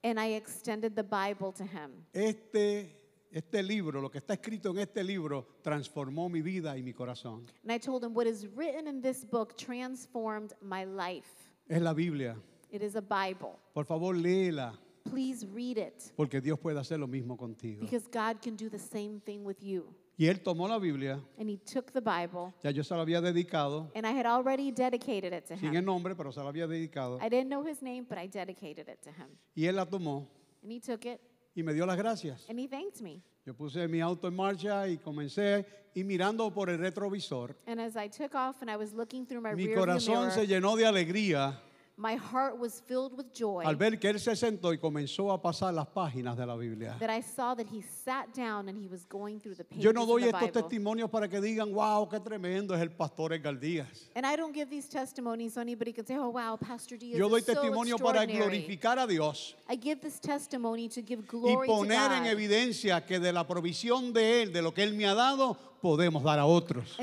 [0.04, 2.04] And I extended the Bible to him.
[2.14, 2.90] este,
[3.32, 7.46] este libro, lo que está escrito en este libro, transformó mi vida y mi corazón.
[7.64, 11.32] And I told him, What is written in this book transformed my life.
[11.70, 12.36] Es la Biblia.
[12.70, 13.58] It is a Bible.
[13.74, 14.74] Por favor, léela,
[15.10, 17.82] Please read it porque Dios puede hacer lo mismo contigo.
[17.82, 19.94] because God can do the same thing with you.
[20.20, 23.22] Y él tomó la Biblia, And he took the Bible, ya yo se la había
[23.22, 25.86] dedicado, and I had already dedicated it to sin el him.
[25.86, 27.20] nombre, pero se la había dedicado.
[27.22, 29.28] I didn't know his name, but I dedicated it to him.
[29.56, 30.28] Y él la tomó
[30.64, 31.20] And he took it,
[31.56, 32.46] y me dio las gracias.
[32.50, 33.22] and he thanked me.
[33.46, 37.96] Yo puse mi auto en marcha y comencé y mirando por el retrovisor, And as
[37.96, 40.76] I took off and I was looking through my mi rearview corazón se mirror, llenó
[40.76, 41.62] de alegría
[42.00, 45.42] my heart was filled with joy al ver que él se sentó y comenzó a
[45.42, 46.96] pasar las páginas de la Biblia.
[47.00, 49.92] that I saw that he sat down and he was going through the pages Yo
[49.92, 50.62] no of doy the estos Bible.
[50.62, 54.12] testimonios para que digan, wow, qué tremendo es el pastor Edgar Díaz.
[54.16, 57.28] And I don't give these testimonies so anybody can say, "Oh wow, Pastor Diaz Yo
[57.30, 61.24] doy is so testimonio para extraordinary." glorificar a Dios I give this testimony to give
[61.24, 64.72] y glory to poner en God evidencia que de la provisión de Él, de lo
[64.72, 66.98] que Él me ha dado, podemos dar a otros.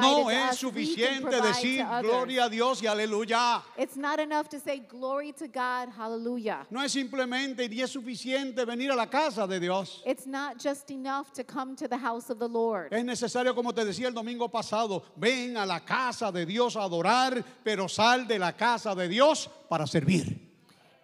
[0.00, 3.62] No es suficiente decir gloria a Dios y aleluya.
[3.76, 6.66] It's not enough to say glory to God, hallelujah.
[6.70, 10.02] No es simplemente ni es suficiente venir a la casa de Dios.
[10.06, 12.92] It's not just enough to come to the house of the Lord.
[12.92, 16.82] Es necesario, como te decía el domingo pasado, ven a la casa de Dios a
[16.82, 20.48] adorar, pero sal de la casa de Dios para servir.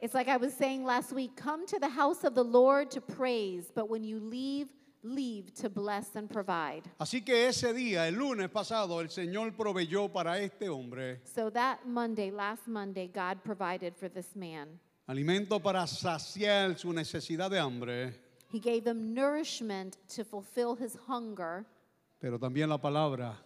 [0.01, 3.01] It's like I was saying last week come to the house of the Lord to
[3.01, 4.69] praise, but when you leave,
[5.05, 6.83] leave to bless and provide.
[6.99, 11.85] Así que ese día, el lunes pasado, el Señor proveyó para este hombre So that
[11.87, 14.81] Monday, last Monday, God provided for this man.
[15.07, 18.15] alimento para saciar su necesidad de hambre,
[18.51, 21.67] He gave him nourishment to fulfill his hunger,
[22.21, 23.37] pero también la palabra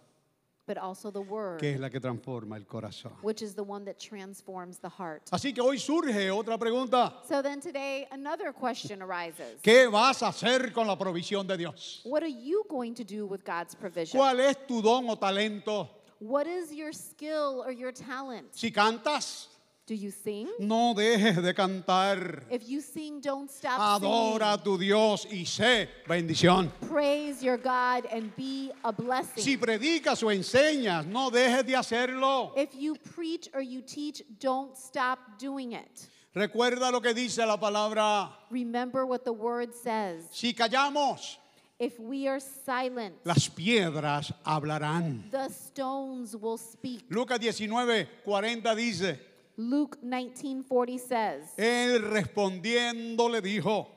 [0.68, 3.12] but also the word, que es la que transforma el corazón.
[3.22, 5.22] which is the one that transforms the heart.
[5.32, 7.14] Así que hoy surge otra pregunta.
[7.26, 9.60] So then today, another question arises.
[9.62, 12.02] ¿Qué vas a hacer con la provisión de Dios?
[12.04, 14.20] What are you going to do with God's provision?
[14.20, 15.88] ¿Cuál es tu don o talento?
[16.20, 18.54] What is your skill or your talent?
[18.54, 19.46] Si cantas,
[19.88, 20.46] Do you sing?
[20.58, 22.42] no dejes de cantar.
[22.50, 24.64] If you sing, don't stop Adora a singing.
[24.64, 26.70] tu Dios y sé bendición.
[26.86, 29.58] Praise your God and be a Si blessing.
[29.58, 32.52] predicas o enseñas, no dejes de hacerlo.
[32.54, 36.08] If you preach or you teach, don't stop doing it.
[36.34, 38.28] Recuerda lo que dice la palabra.
[38.50, 40.26] Remember what the word says.
[40.30, 41.38] Si callamos,
[41.80, 45.30] If we are silent, las piedras hablarán.
[45.30, 47.04] the stones will speak.
[47.08, 49.20] Lucas 19, 40 dice,
[49.58, 53.88] Luke 19:40 says, él respondiendo le dijo,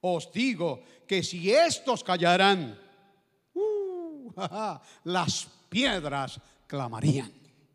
[0.00, 2.76] os digo que si estos callarán,
[3.54, 7.32] uh, las piedras clamarían.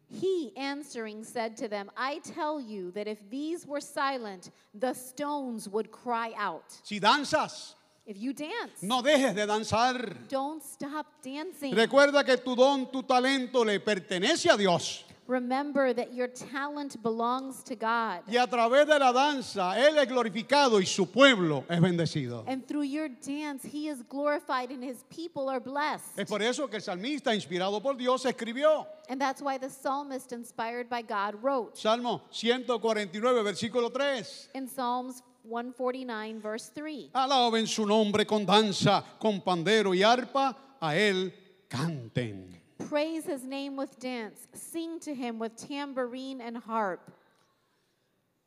[0.10, 5.68] He answering said to them, I tell you that if these were silent, the stones
[5.70, 6.66] would cry out.
[6.84, 10.28] Si danzas, If you dance, no dejes de danzar.
[10.30, 11.74] don't stop dancing.
[11.74, 15.06] Recuerda que tu don, tu talento le pertenece a Dios.
[15.28, 18.22] Remember that your talent belongs to God.
[18.28, 22.44] Y a través de la danza, Él es glorificado y su pueblo es bendecido.
[22.48, 26.18] And through your dance, He is glorified and His people are blessed.
[26.20, 30.32] Es por eso que el salmista, inspirado por Dios, escribió And that's why the psalmist,
[30.32, 34.50] inspired by God, wrote Salmo 149, versículo 3.
[34.54, 37.10] in Psalms 149, verse 3.
[37.14, 41.34] Alaben su nombre con danza, con pandero y arpa, a él
[41.68, 42.62] canten.
[42.90, 44.48] Praise his name with dance.
[44.54, 47.12] Sing to him with tambourine and harp.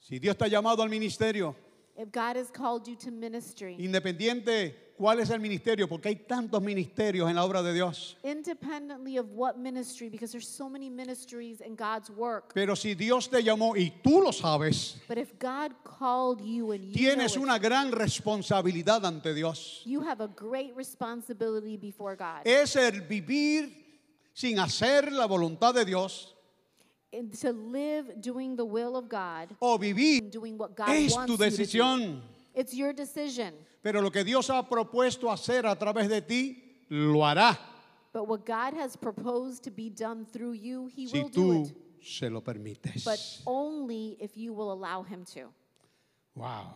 [0.01, 1.55] Si Dios te ha llamado al ministerio,
[1.97, 6.63] If God has called you to ministry, independiente cuál es el ministerio, porque hay tantos
[6.63, 8.15] ministerios en la obra de Dios.
[8.23, 12.55] independently of what ministry, because there's so many ministries in God's work.
[12.55, 16.85] Pero si Dios te llamó y tú lo sabes, But if God called you and
[16.85, 19.83] you, know tienes it, una gran responsabilidad ante Dios.
[19.85, 22.43] you have a great responsibility before God.
[22.47, 23.73] Es el vivir
[24.39, 26.35] sin hacer la voluntad de Dios
[27.41, 31.33] to live doing the will of God, o vivir doing what God es wants tu
[31.33, 32.21] you decisión.
[32.55, 33.55] It's your decision.
[33.83, 37.59] Pero lo que Dios ha propuesto hacer a través de ti, lo hará
[38.13, 41.75] But what God has proposed to be done through you, He si will do it.
[42.01, 43.05] se lo permites.
[43.05, 45.49] But only if you will allow Him to.
[46.37, 46.75] Wow.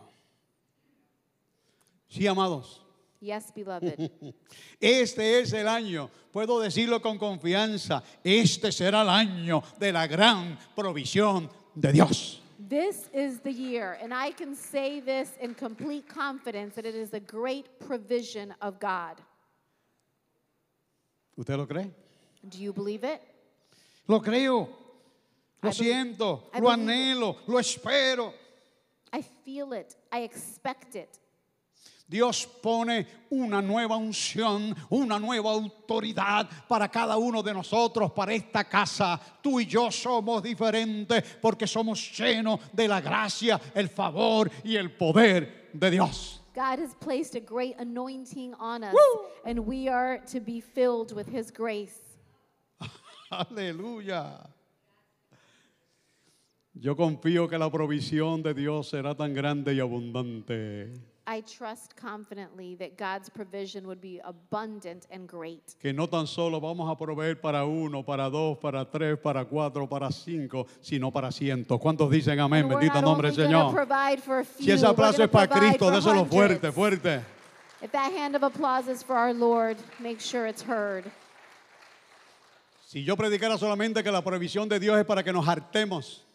[2.09, 2.82] Sí, amados.
[3.23, 4.11] Yes, beloved.
[4.81, 10.57] Este es el año, puedo decirlo con confianza, este será el año de la gran
[10.75, 12.41] provisión de Dios.
[12.67, 17.11] this is the year, and I can say this in complete confidence that it is
[17.11, 19.15] the great provision of God.
[21.37, 21.89] ¿Usted lo cree?
[22.49, 23.21] Do you believe it?
[24.07, 24.67] Lo creo,
[25.61, 26.77] lo I siento, lo it.
[26.77, 28.33] anhelo, lo espero.
[29.13, 29.95] I feel it.
[30.11, 31.19] I expect it.
[32.13, 38.63] Dios pone una nueva unción, una nueva autoridad para cada uno de nosotros, para esta
[38.65, 39.19] casa.
[39.41, 44.91] Tú y yo somos diferentes porque somos llenos de la gracia, el favor y el
[44.91, 46.39] poder de Dios.
[46.53, 48.93] God has placed a great anointing on us,
[49.43, 51.99] and we are to be filled with His grace.
[53.31, 54.37] Aleluya.
[56.75, 60.93] Yo confío que la provisión de Dios será tan grande y abundante
[61.25, 65.75] I trust confidently that God's provision would be abundant and great.
[65.79, 69.87] que no tan solo vamos a proveer para uno, para dos, para tres, para cuatro,
[69.87, 71.79] para cinco, sino para cientos.
[71.79, 72.67] ¿Cuántos dicen amén?
[72.67, 73.73] Bendito nombre del Señor.
[73.89, 77.21] a Si few, ese aplauso es para Cristo, déselo fuerte, fuerte.
[77.81, 81.05] If that hand of applause is for our Lord, make sure it's heard.
[82.85, 86.25] Si yo predicara solamente que la provisión de Dios es para que nos hartemos,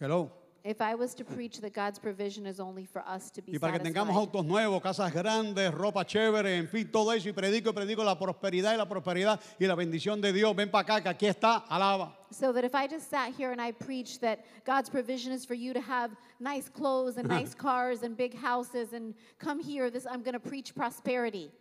[0.00, 0.30] hello,
[0.64, 3.58] If I was to preach that God's provision is only for us to be y
[3.58, 7.32] para que tengamos satisfied, autos nuevos, casas grandes, ropa chévere, en fin, todo eso, y
[7.32, 10.56] predico y predico la prosperidad y la prosperidad y la bendición de Dios.
[10.56, 12.16] Ven para acá, que aquí está, alaba.
[12.30, 15.54] so that if I just sat here and I preached that God's provision is for
[15.54, 20.06] you to have nice clothes and nice cars and big houses and come here, this
[20.06, 21.52] I'm going to preach prosperity.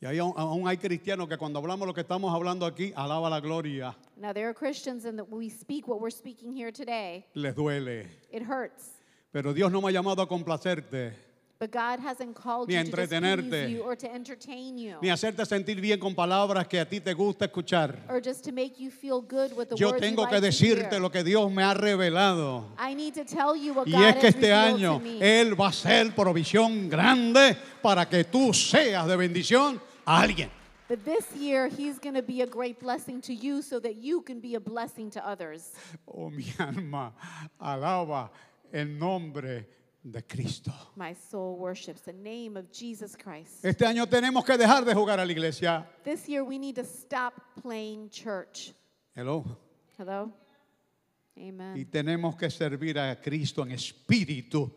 [0.00, 3.40] Y ahí aún, hay cristianos que cuando hablamos lo que estamos hablando aquí, alaba la
[3.40, 7.52] gloria, Now there are Christians and that we speak what we're speaking here today, les
[7.54, 8.06] duele.
[8.30, 8.90] it hurts.
[9.32, 11.14] Pero Dios no me ha llamado a complacerte,
[11.60, 13.68] But God hasn't called Ni you a to just entretenerte.
[13.70, 17.12] you or to entertain you ni hacerte sentir bien con palabras que a ti te
[17.14, 17.96] gusta escuchar.
[18.08, 20.40] or just to make you feel good with the Yo words you tengo like que
[20.40, 21.00] to decirte hear.
[21.00, 22.66] lo que Dios me ha revelado.
[22.78, 25.00] I need to tell you what Y God es que has este revealed año to
[25.00, 25.18] me.
[25.40, 30.50] Él va a ser provisión grande para que tú seas de bendición a alguien.
[30.88, 34.22] But this year, He's going to be a great blessing to you so that you
[34.22, 35.72] can be a blessing to others.
[36.06, 37.12] Oh, mi alma
[37.60, 38.30] alaba
[38.72, 39.66] el nombre
[40.02, 40.72] de Cristo.
[40.96, 43.62] My soul worships the name of Jesus Christ.
[43.64, 45.86] Este año tenemos que dejar de jugar a la iglesia.
[46.04, 48.72] This year, we need to stop playing church.
[49.14, 49.44] Hello.
[49.98, 50.32] Hello?
[51.36, 51.86] Y Amen.
[51.90, 54.70] tenemos que servir a Cristo en espíritu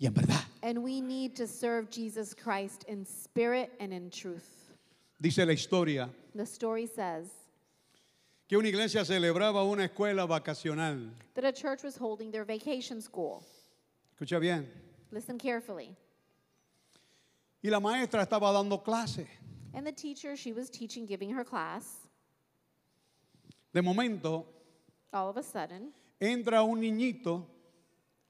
[0.00, 0.42] y en verdad.
[0.62, 4.57] And we need to serve Jesus Christ in spirit and in truth.
[5.20, 7.26] Dice la historia The story says
[8.48, 11.10] que una iglesia celebraba una escuela vacacional.
[11.34, 13.42] that a church was holding their vacation school.
[14.14, 14.66] Escucha bien.
[15.10, 15.96] Listen carefully.
[17.62, 19.26] Y la maestra estaba dando clase.
[19.74, 22.06] And the teacher, she was teaching, giving her class.
[23.72, 24.46] De momento
[25.12, 27.44] All of a sudden, entra un niñito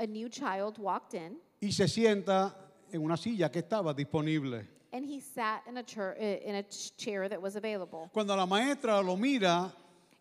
[0.00, 2.54] a new child walked in y se sienta
[2.92, 4.66] en una silla que estaba disponible.
[4.92, 8.08] And he sat in a, chur- uh, in a ch- chair that was available.
[8.12, 9.72] Cuando la maestra lo mira,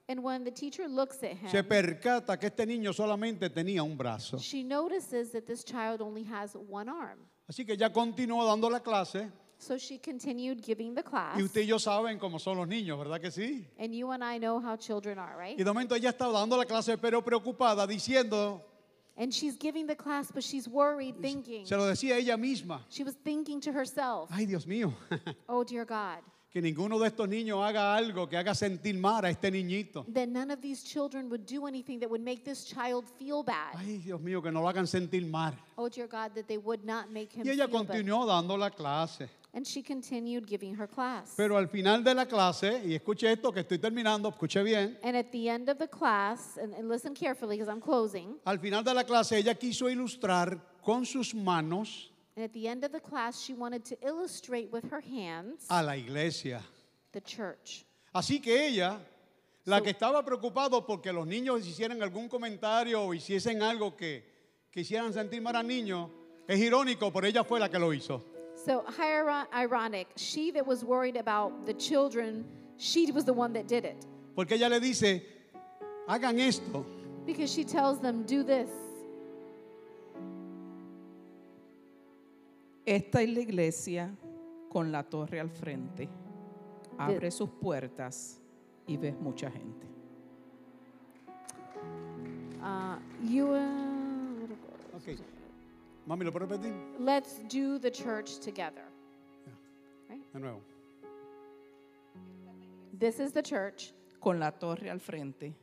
[0.10, 3.98] And when the teacher looks at him, se percata que este niño solamente tenía un
[3.98, 4.38] brazo.
[4.40, 7.20] she notices that this child only has one arm.
[7.50, 9.30] Así que ya continuó dando la clase.
[9.60, 11.36] So she continued giving the class.
[11.38, 13.66] Y usted y yo saben cómo son los niños, ¿verdad que sí?
[13.80, 15.58] And you and I know how children are, right?
[15.60, 18.62] Y de momento ella estaba dando la clase, pero preocupada, diciendo,
[19.18, 21.66] And she's giving the class, but she's worried, thinking.
[21.66, 22.82] se lo decía ella misma.
[22.90, 24.94] She was thinking to herself, Ay, Dios mío,
[25.50, 26.20] oh dear God,
[26.52, 30.06] que ninguno de estos niños haga algo que haga sentir mal a este niñito.
[30.14, 33.76] that none of these children would do anything that would make this child feel bad.
[33.76, 35.54] Ay, Dios mío, que no lo hagan sentir mal.
[35.78, 37.88] Oh, dear God, that they would not make him Y ella feel bad.
[37.88, 39.28] continuó dando la clase.
[39.58, 41.34] And she continued giving her class.
[41.36, 45.00] Pero al final de la clase, y escuche esto que estoy terminando, escuche bien.
[45.02, 48.60] and at the end of the class, and, and listen carefully because I'm closing, Al
[48.60, 52.92] final de la clase ella quiso ilustrar con sus manos and at the end of
[52.92, 56.62] the class, she wanted to illustrate with her hands a la iglesia.
[57.14, 57.84] the church.
[58.14, 59.00] Así que ella,
[59.66, 64.24] la So- que estaba preocupado porque los niños hicieran algún comentario o hiciesen algo que,
[64.76, 66.12] hicieran sentir mal al niño,
[66.48, 68.24] es irónico, pero ella fue la que lo hizo.
[68.66, 72.44] So, hiro- ironic, she that was worried about the children,
[72.78, 74.06] she was the one that did it.
[74.36, 75.22] Porque ella le dice,
[76.08, 76.86] hagan esto.
[77.26, 78.70] Because she tells them, do this.
[82.86, 84.10] Esta es la iglesia
[84.72, 86.08] con la torre al frente.
[86.98, 88.40] Abre sus puertas
[88.88, 89.86] y ves mucha gente.
[92.64, 95.16] Uh, you, uh, Ok.
[96.08, 96.74] Mami, ¿lo puedo repetir?
[97.00, 98.84] let's do the church together.
[100.34, 100.62] De nuevo.
[102.98, 103.92] This is the church
[104.22, 105.54] Con la torre al frente.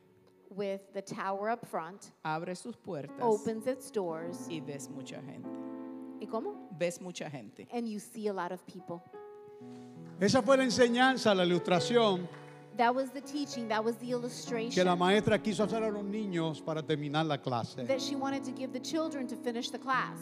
[0.55, 4.47] with the tower up front, Abre sus puertas opens its doors.
[4.49, 5.49] y ves mucha gente.
[6.21, 6.55] ¿Y cómo?
[6.77, 7.67] Ves mucha gente.
[7.73, 9.01] And you see a lot of people.
[10.21, 12.27] Esa fue la enseñanza, la ilustración
[12.77, 16.03] That was the teaching, that was the que la illustration maestra quiso hacer a los
[16.03, 17.85] niños para terminar la clase.
[17.87, 20.17] that she wanted to give the children to finish the class.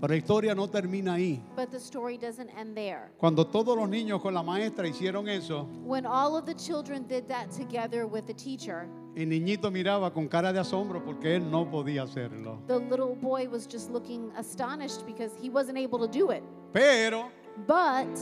[0.00, 1.40] Pero la historia no termina ahí.
[1.54, 3.12] But the story doesn't end there.
[3.18, 7.28] Cuando todos los niños con la maestra hicieron eso, When all of the children did
[7.28, 11.64] that together with the teacher, el niñito miraba con cara de asombro porque él no
[11.70, 12.58] podía hacerlo.
[12.66, 16.42] the little boy was just looking astonished because he wasn't able to do it.
[16.74, 17.30] Pero
[17.66, 18.18] But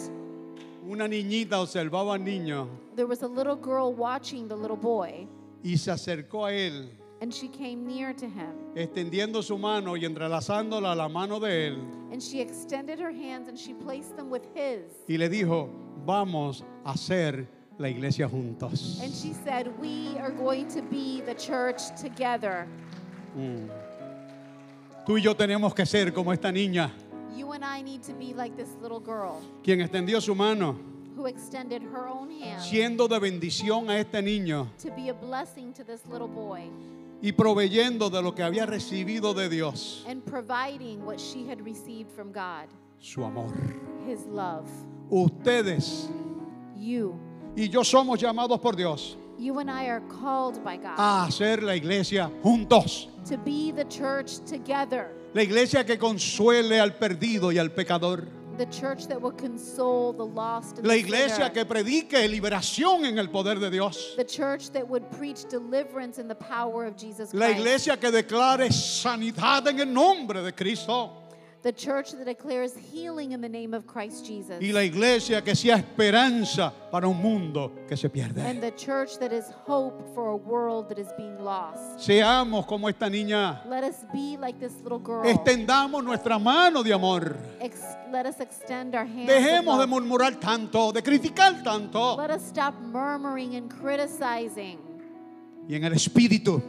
[0.86, 5.26] una niñita observaba al niño there was a little girl watching the little boy,
[5.62, 6.88] y se acercó a él,
[7.20, 8.52] and she came near to him.
[8.74, 11.78] extendiendo su mano y entrelazándola a la mano de él,
[12.12, 14.82] And she extended her hands and she placed them with his.
[15.08, 15.68] y le dijo,
[16.04, 17.46] vamos a hacer
[17.78, 19.00] la iglesia juntos.
[19.02, 22.68] And she said, We are going to be the church together.
[25.06, 26.92] Tú y yo tenemos que ser como esta niña,
[27.36, 30.76] You and I need to be like this little girl quien extendió su mano,
[31.16, 35.72] who extended her own hand siendo de bendición a este niño to be a blessing
[35.72, 36.70] to this little boy
[37.22, 42.10] y proveyendo de lo que había recibido de Dios, and providing what she had received
[42.10, 42.68] from God
[43.00, 43.52] su amor.
[44.06, 44.68] his love.
[45.10, 46.08] Ustedes
[46.76, 47.14] You,
[47.56, 51.62] y yo somos llamados por Dios you and I are called by God a hacer
[51.62, 53.08] la iglesia juntos.
[53.28, 58.26] to be the church together, La iglesia que consuele al perdido y al pecador.
[58.56, 61.50] the church that will console the lost and La the iglesia sinner.
[61.52, 64.14] que predique liberación en el poder de Dios.
[64.16, 67.58] the church that would preach deliverance in the power of Jesus La Christ.
[67.58, 71.23] iglesia que declare sanidad en el nombre de Cristo.
[71.64, 74.60] The church that declares healing in the name of Christ Jesus.
[74.60, 78.60] Y la iglesia que sea esperanza para un mundo que se and pierde.
[78.60, 81.98] the church that is hope for a world that is being lost.
[81.98, 83.64] Seamos como esta niña.
[83.66, 85.24] Let us be like this little girl.
[85.24, 87.34] Extendamos nuestra mano de amor.
[87.62, 89.30] Ex- let us extend our hands.
[89.30, 92.16] Dejemos de murmurar tanto, de criticar tanto.
[92.18, 94.78] Let us stop murmuring and criticizing.
[95.66, 96.62] Y en el espíritu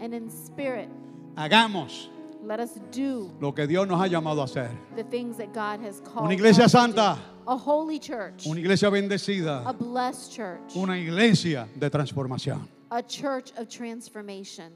[0.00, 0.88] And in spirit,
[1.36, 2.08] hagamos
[2.42, 4.70] let us do lo que Dios nos ha llamado a hacer.
[4.96, 7.18] the things that God has called Una iglesia santa.
[7.46, 8.46] A holy church.
[8.46, 9.76] Una iglesia A bendecida.
[9.78, 10.76] blessed church.
[10.76, 12.68] Una iglesia de transformación.
[12.90, 14.72] A church of transformation.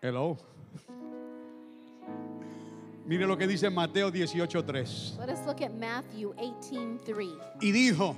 [0.00, 0.38] Hello.
[3.06, 5.18] Mire lo que dice Mateo 18:3.
[5.18, 7.36] Let us look at Matthew 18:3.
[7.60, 8.16] Y dijo,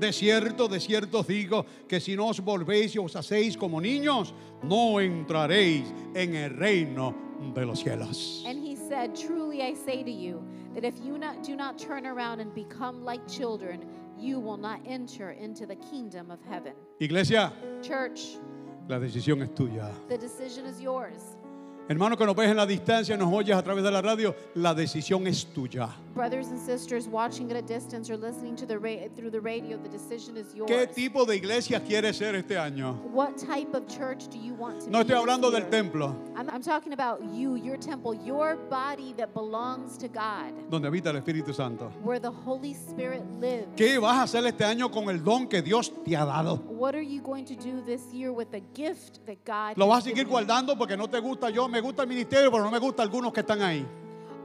[0.00, 3.80] de cierto, de cierto os digo, que si no os volvéis y os hacéis como
[3.80, 5.84] niños, no entraréis
[6.14, 7.14] en el reino
[7.54, 8.42] de los cielos.
[8.46, 10.42] And he said, Truly I say to you,
[10.74, 13.84] that if you not, do not turn around and become like children,
[14.18, 16.72] you will not enter into the kingdom of heaven.
[17.00, 18.38] Iglesia, Church,
[18.88, 19.90] la decisión es tuya.
[20.08, 21.36] the decision is yours.
[21.90, 24.72] Hermano que nos ves en la distancia, nos oyes a través de la radio, la
[24.72, 25.88] decisión es tuya.
[26.14, 28.78] Brothers and sisters watching at a distance or listening to the
[29.16, 30.70] through the radio, the decision is yours.
[30.70, 32.94] ¿Qué tipo de iglesia quieres ser este año?
[33.12, 36.62] What type of church do you want to No estoy hablando del templo, I'm, I'm
[36.62, 41.52] talking about you, your temple, your body that belongs to God, donde habita el Espíritu
[41.52, 41.90] Santo.
[42.04, 43.66] where the Holy Spirit lives.
[43.74, 46.62] ¿Qué vas a hacer este año con el don que Dios te ha dado?
[46.68, 50.06] What are you going to do this year with the gift that God ¿Lo vas
[50.06, 51.66] a seguir guardando porque no te gusta yo?
[51.66, 53.86] Me gusta el ministerio, pero no me gusta algunos que están ahí.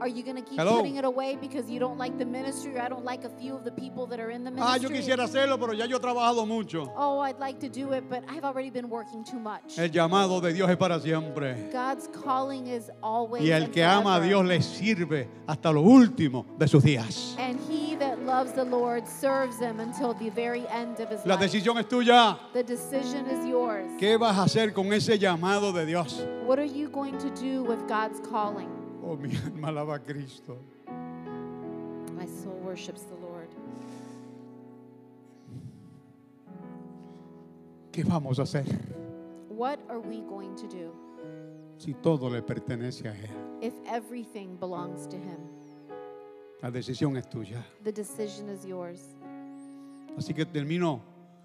[0.00, 0.76] Are you going to keep Hello?
[0.76, 3.54] putting it away because you don't like the ministry or I don't like a few
[3.56, 5.14] of the people that are in the Ah, yo ministry?
[5.14, 6.92] quisiera hacerlo, pero ya yo he trabajado mucho.
[6.96, 9.78] Oh, I'd like to do it, but I've already been working too much.
[9.78, 11.70] El llamado de Dios es para siempre.
[11.72, 14.28] God's calling is always Y el and que ama a forever.
[14.28, 17.34] Dios le sirve hasta lo último de sus días.
[17.38, 21.36] And he that loves the Lord serves him until the very end of his La
[21.36, 21.44] life.
[21.46, 22.38] decisión es tuya.
[22.52, 23.86] The decision is yours.
[23.98, 26.20] ¿Qué vas a hacer con ese llamado de Dios?
[26.44, 28.68] What are you going to do with God's calling?
[29.08, 30.58] Oh, mi alma alaba a Cristo.
[32.16, 33.48] My soul worships the Lord.
[37.92, 38.64] ¿Qué vamos a hacer
[39.48, 40.92] What are we going to do
[41.78, 43.30] si todo le pertenece a Él?
[43.62, 45.38] if everything belongs to him?
[46.60, 47.64] La decisión es tuya.
[47.84, 49.14] The decision is yours.
[50.18, 51.00] Así que termino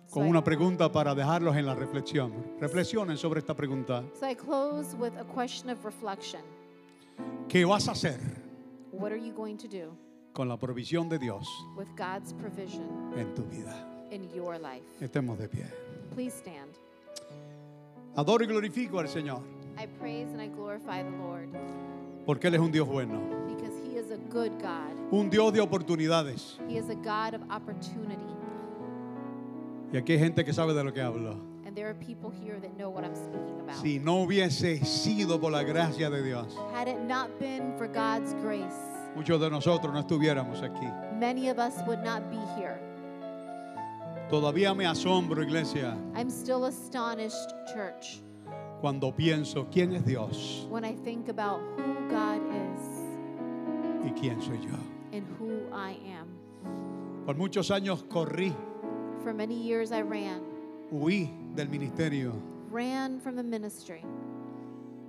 [0.09, 2.33] con una pregunta para dejarlos en la reflexión.
[2.59, 4.03] Reflexionen sobre esta pregunta.
[4.19, 6.41] So I close with a question of reflection.
[7.47, 8.19] ¿Qué vas a hacer
[8.91, 9.97] What are you going to do
[10.33, 11.47] con la provisión de Dios
[11.77, 13.87] with God's provision en tu vida?
[14.11, 14.83] in your life?
[15.01, 15.65] Estemos de pie.
[16.13, 16.77] Please stand.
[18.15, 19.41] Adoro y glorifico al Señor,
[19.77, 21.49] I praise and I glorify the Lord
[22.25, 24.91] porque Él es un Dios bueno, because he is a good God.
[25.11, 26.59] un Dios de oportunidades.
[26.67, 28.21] He is a God of opportunity.
[29.93, 31.50] Y aquí hay gente que sabe de lo que hablo.
[31.71, 33.77] And there are people here that know what I'm speaking about.
[33.81, 38.33] Si no hubiese sido por la gracia de Dios, Had it not been for God's
[38.41, 38.75] grace,
[39.15, 40.91] muchos de nosotros no estuviéramos aquí.
[41.17, 42.77] many of us would not be here.
[44.29, 48.19] Todavía me asombro, iglesia, I'm still astonished, church,
[48.81, 52.41] cuando pienso quién es Dios when I think about who God
[52.75, 52.81] is
[54.03, 54.77] y quién soy yo.
[55.13, 56.27] and who I am.
[57.25, 58.53] Por muchos años corrí,
[59.23, 60.41] For many years I ran,
[60.91, 62.33] huí del ministerio,
[62.71, 64.03] ran from the ministry,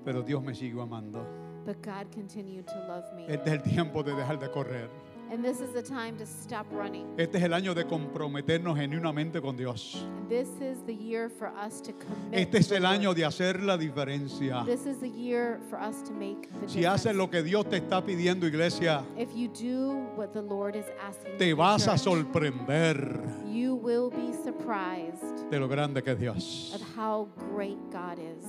[0.05, 1.25] pero Dios me siguió amando.
[1.65, 3.27] but God continued to love me.
[3.29, 4.89] Este es el tiempo de dejar de correr.
[5.33, 7.07] And this is the time to stop running.
[7.17, 10.05] Este es el año de comprometernos genuinamente con Dios.
[10.29, 12.35] This is the year for us to commit.
[12.35, 14.63] Este es el año de hacer la diferencia.
[14.67, 17.79] This is the year for us to make the Si haces lo que Dios te
[17.79, 21.93] está pidiendo, iglesia, If you do what the Lord is asking te you, vas a
[21.93, 23.19] church, sorprender
[23.51, 26.73] you will be surprised de lo grande que es Dios.
[26.75, 28.45] at how great God is.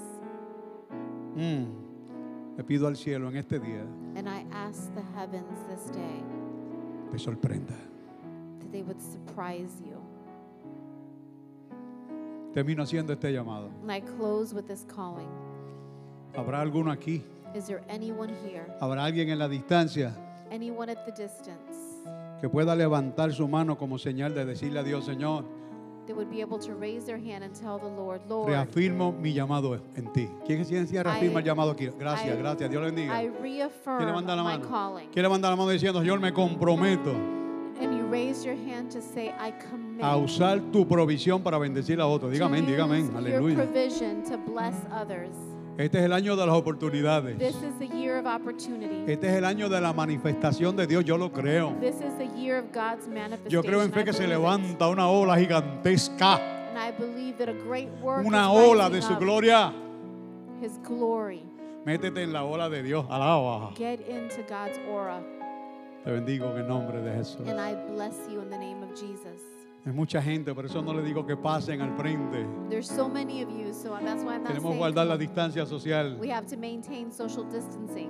[1.38, 2.57] Mm.
[2.57, 6.21] Le pido al cielo en este día And I ask the heavens this day
[7.14, 7.76] te sorprenda.
[8.59, 9.97] that they would surprise you.
[12.53, 13.70] Termino haciendo este llamado.
[13.82, 15.30] And I close with this calling.
[16.36, 17.22] ¿Habrá alguno aquí?
[17.55, 20.11] Is there anyone here, ¿Habrá alguien en la distancia
[20.51, 21.78] anyone at the distance,
[22.41, 25.45] que pueda levantar su mano como señal de decirle a Dios, Señor,
[26.08, 29.34] that would be able to raise their hand and tell the Lord, Lord, reafirmo mi
[29.34, 30.28] llamado en ti?
[30.45, 31.88] ¿Quién quién sí reafirma el llamado aquí?
[31.97, 32.70] Gracias, I- gracias.
[32.70, 33.22] Dios le bendiga.
[33.24, 34.68] I ¿Quién reaffirm levanta la my mano?
[34.70, 35.10] calling.
[35.12, 37.12] ¿Quién levanta la mano diciendo, Señor, me comprometo
[37.80, 41.99] And you raise your hand to say, I commit a usar tu provisión para bendecir
[41.99, 42.32] a otros?
[42.32, 43.56] Dígame, dígame, use your aleluya.
[43.56, 45.36] provision to bless others.
[45.78, 47.38] Este es el año de las oportunidades.
[47.39, 49.11] This is the year of opportunity.
[49.11, 51.76] Este es el año de la manifestación de Dios, yo lo creo.
[51.80, 53.49] This is the year of God's manifestation.
[53.49, 57.53] Yo creo en fe que se levanta una ola gigantesca, And I believe that a
[57.53, 59.74] great work una ola de su gloria.
[60.61, 61.43] His glory.
[61.86, 63.74] Métete en la ola de Dios, alaba.
[63.76, 65.21] Get into God's aura.
[66.03, 67.47] Te bendigo en el nombre de Jesús.
[67.47, 69.53] And I bless you in the name of Jesus.
[69.86, 72.45] Hay mucha gente, por eso no le digo que pasen al frente.
[72.69, 75.65] There's so many of you, so that's why I'm not Queremos saying guardar la distancia
[75.65, 78.09] social, we have to maintain social distancing.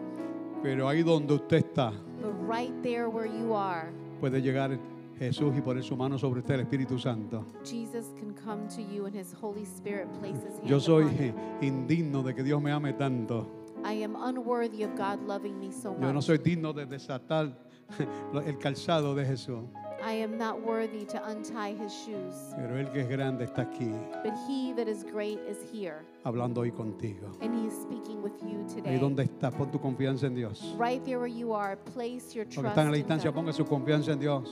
[0.62, 4.78] pero ahí donde usted está, But right there where you are, puede llegar
[5.18, 7.44] Jesús y poner su mano sobre usted, el Espíritu Santo.
[7.64, 11.06] Jesus can come to you and his Holy Spirit place his hand Yo soy
[11.62, 13.48] indigno de que Dios me ame tanto.
[13.84, 16.24] I am unworthy of God loving me so Yo no much.
[16.26, 17.52] soy digno de desatar
[18.46, 19.66] el calzado de Jesús,
[20.06, 22.54] I am not worthy to untie his shoes.
[22.56, 23.90] pero Él que es grande está aquí,
[24.24, 27.32] But he that is great is here, hablando hoy contigo.
[27.42, 28.98] and he is speaking with you Ahí today.
[29.00, 30.62] donde estás, pon tu confianza en Dios.
[30.78, 33.32] Right there where you are, place your Los que trust están en la in distancia,
[33.32, 33.36] God.
[33.36, 34.50] ponga su confianza en Dios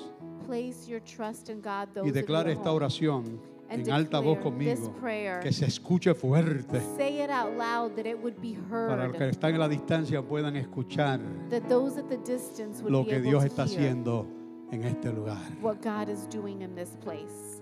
[0.48, 1.90] Place your trust in God.
[1.94, 3.40] Those y at esta oración
[3.70, 4.94] en alta voz conmigo.
[5.42, 9.26] Que se escuche fuerte Say it out loud that it would be para los que
[9.26, 9.32] heard.
[9.32, 13.44] están en la distancia puedan escuchar That those at the distance would lo que Dios
[13.46, 14.26] está hear haciendo
[14.72, 15.38] en este lugar.
[15.62, 17.62] what God is doing in this place.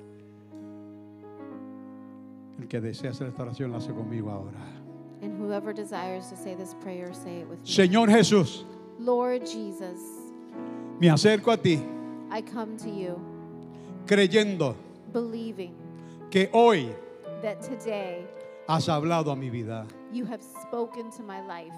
[2.60, 4.60] El que desea hacer esta oración la hace conmigo ahora.
[5.22, 7.66] And whoever desires to say this prayer, say it with me.
[7.66, 8.64] Señor Jesús,
[9.00, 10.00] Lord Jesus,
[11.00, 11.82] me acerco a ti
[12.32, 13.20] I come to you
[14.06, 14.76] creyendo
[15.12, 15.74] believing
[16.30, 16.94] que hoy
[17.42, 18.24] that today
[18.68, 19.86] has hablado a mi vida.
[20.12, 21.74] you have spoken to my life.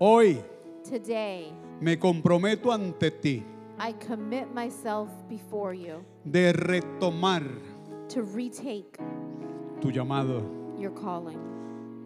[0.00, 0.42] Hoy
[0.84, 3.42] Today, me comprometo ante ti
[3.78, 7.42] I commit myself before you de retomar
[8.08, 8.96] to retake
[9.80, 10.42] tu llamado,
[10.78, 11.38] your calling,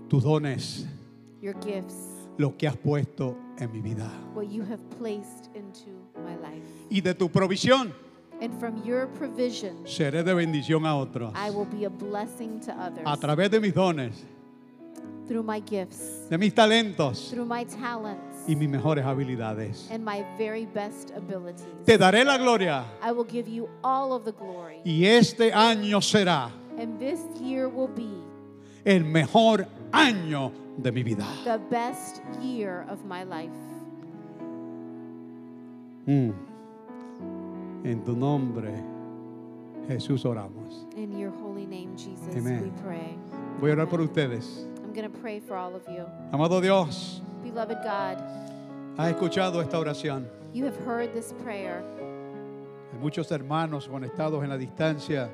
[0.09, 0.87] tus dones,
[1.41, 4.11] your gifts, lo que has puesto en mi vida.
[4.35, 5.91] what you have placed into
[6.25, 6.63] my life.
[6.91, 7.93] Y de tu provisión
[8.43, 11.33] And from your provision, seré de bendición a otros.
[11.37, 14.25] I will be a blessing to others A través de mis dones,
[15.29, 19.89] through my gifts, de mis talentos through my talents, y mis mejores habilidades.
[19.91, 21.65] and my very best abilities.
[21.87, 24.81] Te daré la gloria I will give you all of the glory.
[24.85, 28.11] y este año será And this year will be
[28.85, 31.27] el mejor año de mi vida.
[31.45, 33.51] the best year of my life.
[36.07, 36.33] Mm.
[37.85, 38.73] En tu nombre,
[39.89, 40.87] Jesús, oramos.
[40.97, 42.63] In your holy name, Jesus, Amen.
[42.63, 43.17] we pray.
[43.61, 44.67] Voy a orar por ustedes.
[44.85, 46.05] I'm going to pray for all of you.
[46.33, 47.23] Amado Dios,
[47.53, 48.17] Beloved God,
[48.97, 50.27] has escuchado esta oración.
[50.53, 51.83] you have heard this prayer.
[52.93, 55.29] Hay muchos hermanos conectados en la distancia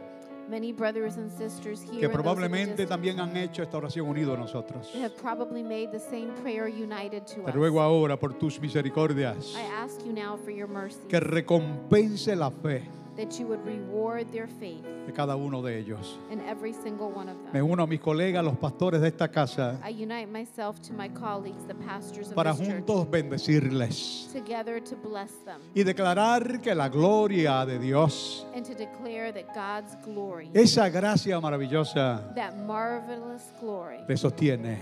[0.48, 4.92] Many brothers and sisters here que probablemente también han hecho esta oración unido a nosotros.
[4.94, 7.82] have probably made the same prayer united to Te ruego us.
[7.82, 12.88] ahora por tus misericordias I ask you now for your mercy, que recompense la fe
[13.16, 16.18] that you would reward their faith de cada uno de ellos.
[16.30, 17.70] in every single one of Me them.
[17.70, 21.64] uno a mis colegas, los pastores de esta casa, I unite myself to my colleagues,
[21.66, 26.74] the pastors of para this church, juntos bendecirles together to bless them y declarar que
[26.74, 33.52] la gloria de Dios, and to declare that God's glory, esa gracia maravillosa, that marvelous
[33.60, 34.78] glory les sostiene,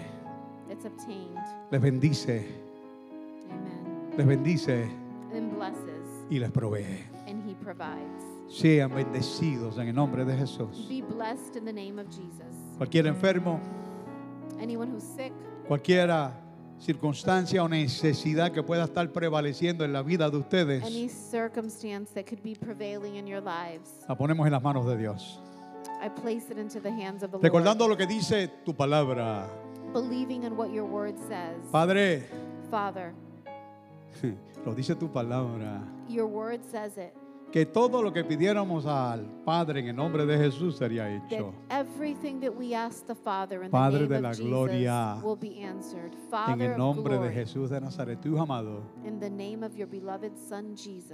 [0.68, 1.38] that's obtained,
[1.70, 2.44] les bendice,
[3.50, 4.88] amen, les bendice
[5.32, 7.04] and blesses, y les provee.
[7.64, 8.22] Provides.
[8.48, 10.86] Sean bendecidos en el nombre de Jesús.
[10.88, 12.44] Be blessed in the name of Jesus.
[12.78, 13.58] Cualquier enfermo,
[14.60, 15.32] Anyone who's sick,
[15.66, 16.32] cualquiera
[16.78, 22.24] circunstancia o necesidad que pueda estar prevaleciendo en la vida de ustedes, any circumstance that
[22.26, 25.40] could be prevailing in your lives, la ponemos en las manos de Dios.
[26.02, 29.48] I place it into the hands of the Recordando Lord, lo que dice tu palabra.
[29.92, 31.56] believing in what your word says.
[31.72, 32.22] Padre,
[32.70, 33.14] Father,
[34.66, 35.80] lo dice tu palabra.
[36.08, 37.14] your word says it.
[37.54, 41.54] Que todo lo que pidiéramos al Padre en el nombre de Jesús sería hecho.
[43.70, 45.22] Padre the de la gloria.
[46.48, 48.82] En el nombre de Jesús de Nazaret, tu amado,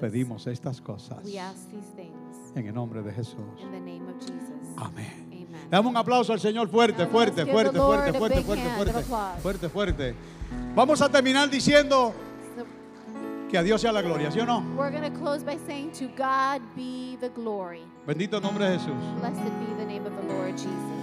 [0.00, 1.18] pedimos estas cosas.
[2.54, 3.36] En el nombre de Jesús.
[4.78, 5.46] Amén.
[5.70, 9.02] Damos un aplauso al Señor fuerte, fuerte, fuerte, fuerte, fuerte, fuerte, fuerte,
[9.42, 10.14] fuerte, fuerte.
[10.74, 12.14] Vamos a terminar diciendo
[13.50, 14.62] que a Dios sea la gloria, ¿sí o no?
[14.76, 17.82] we're going to close by saying, To God be the glory.
[18.06, 19.20] Bendito nombre de Jesús.
[19.20, 21.00] Blessed be the name of the Lord Jesus.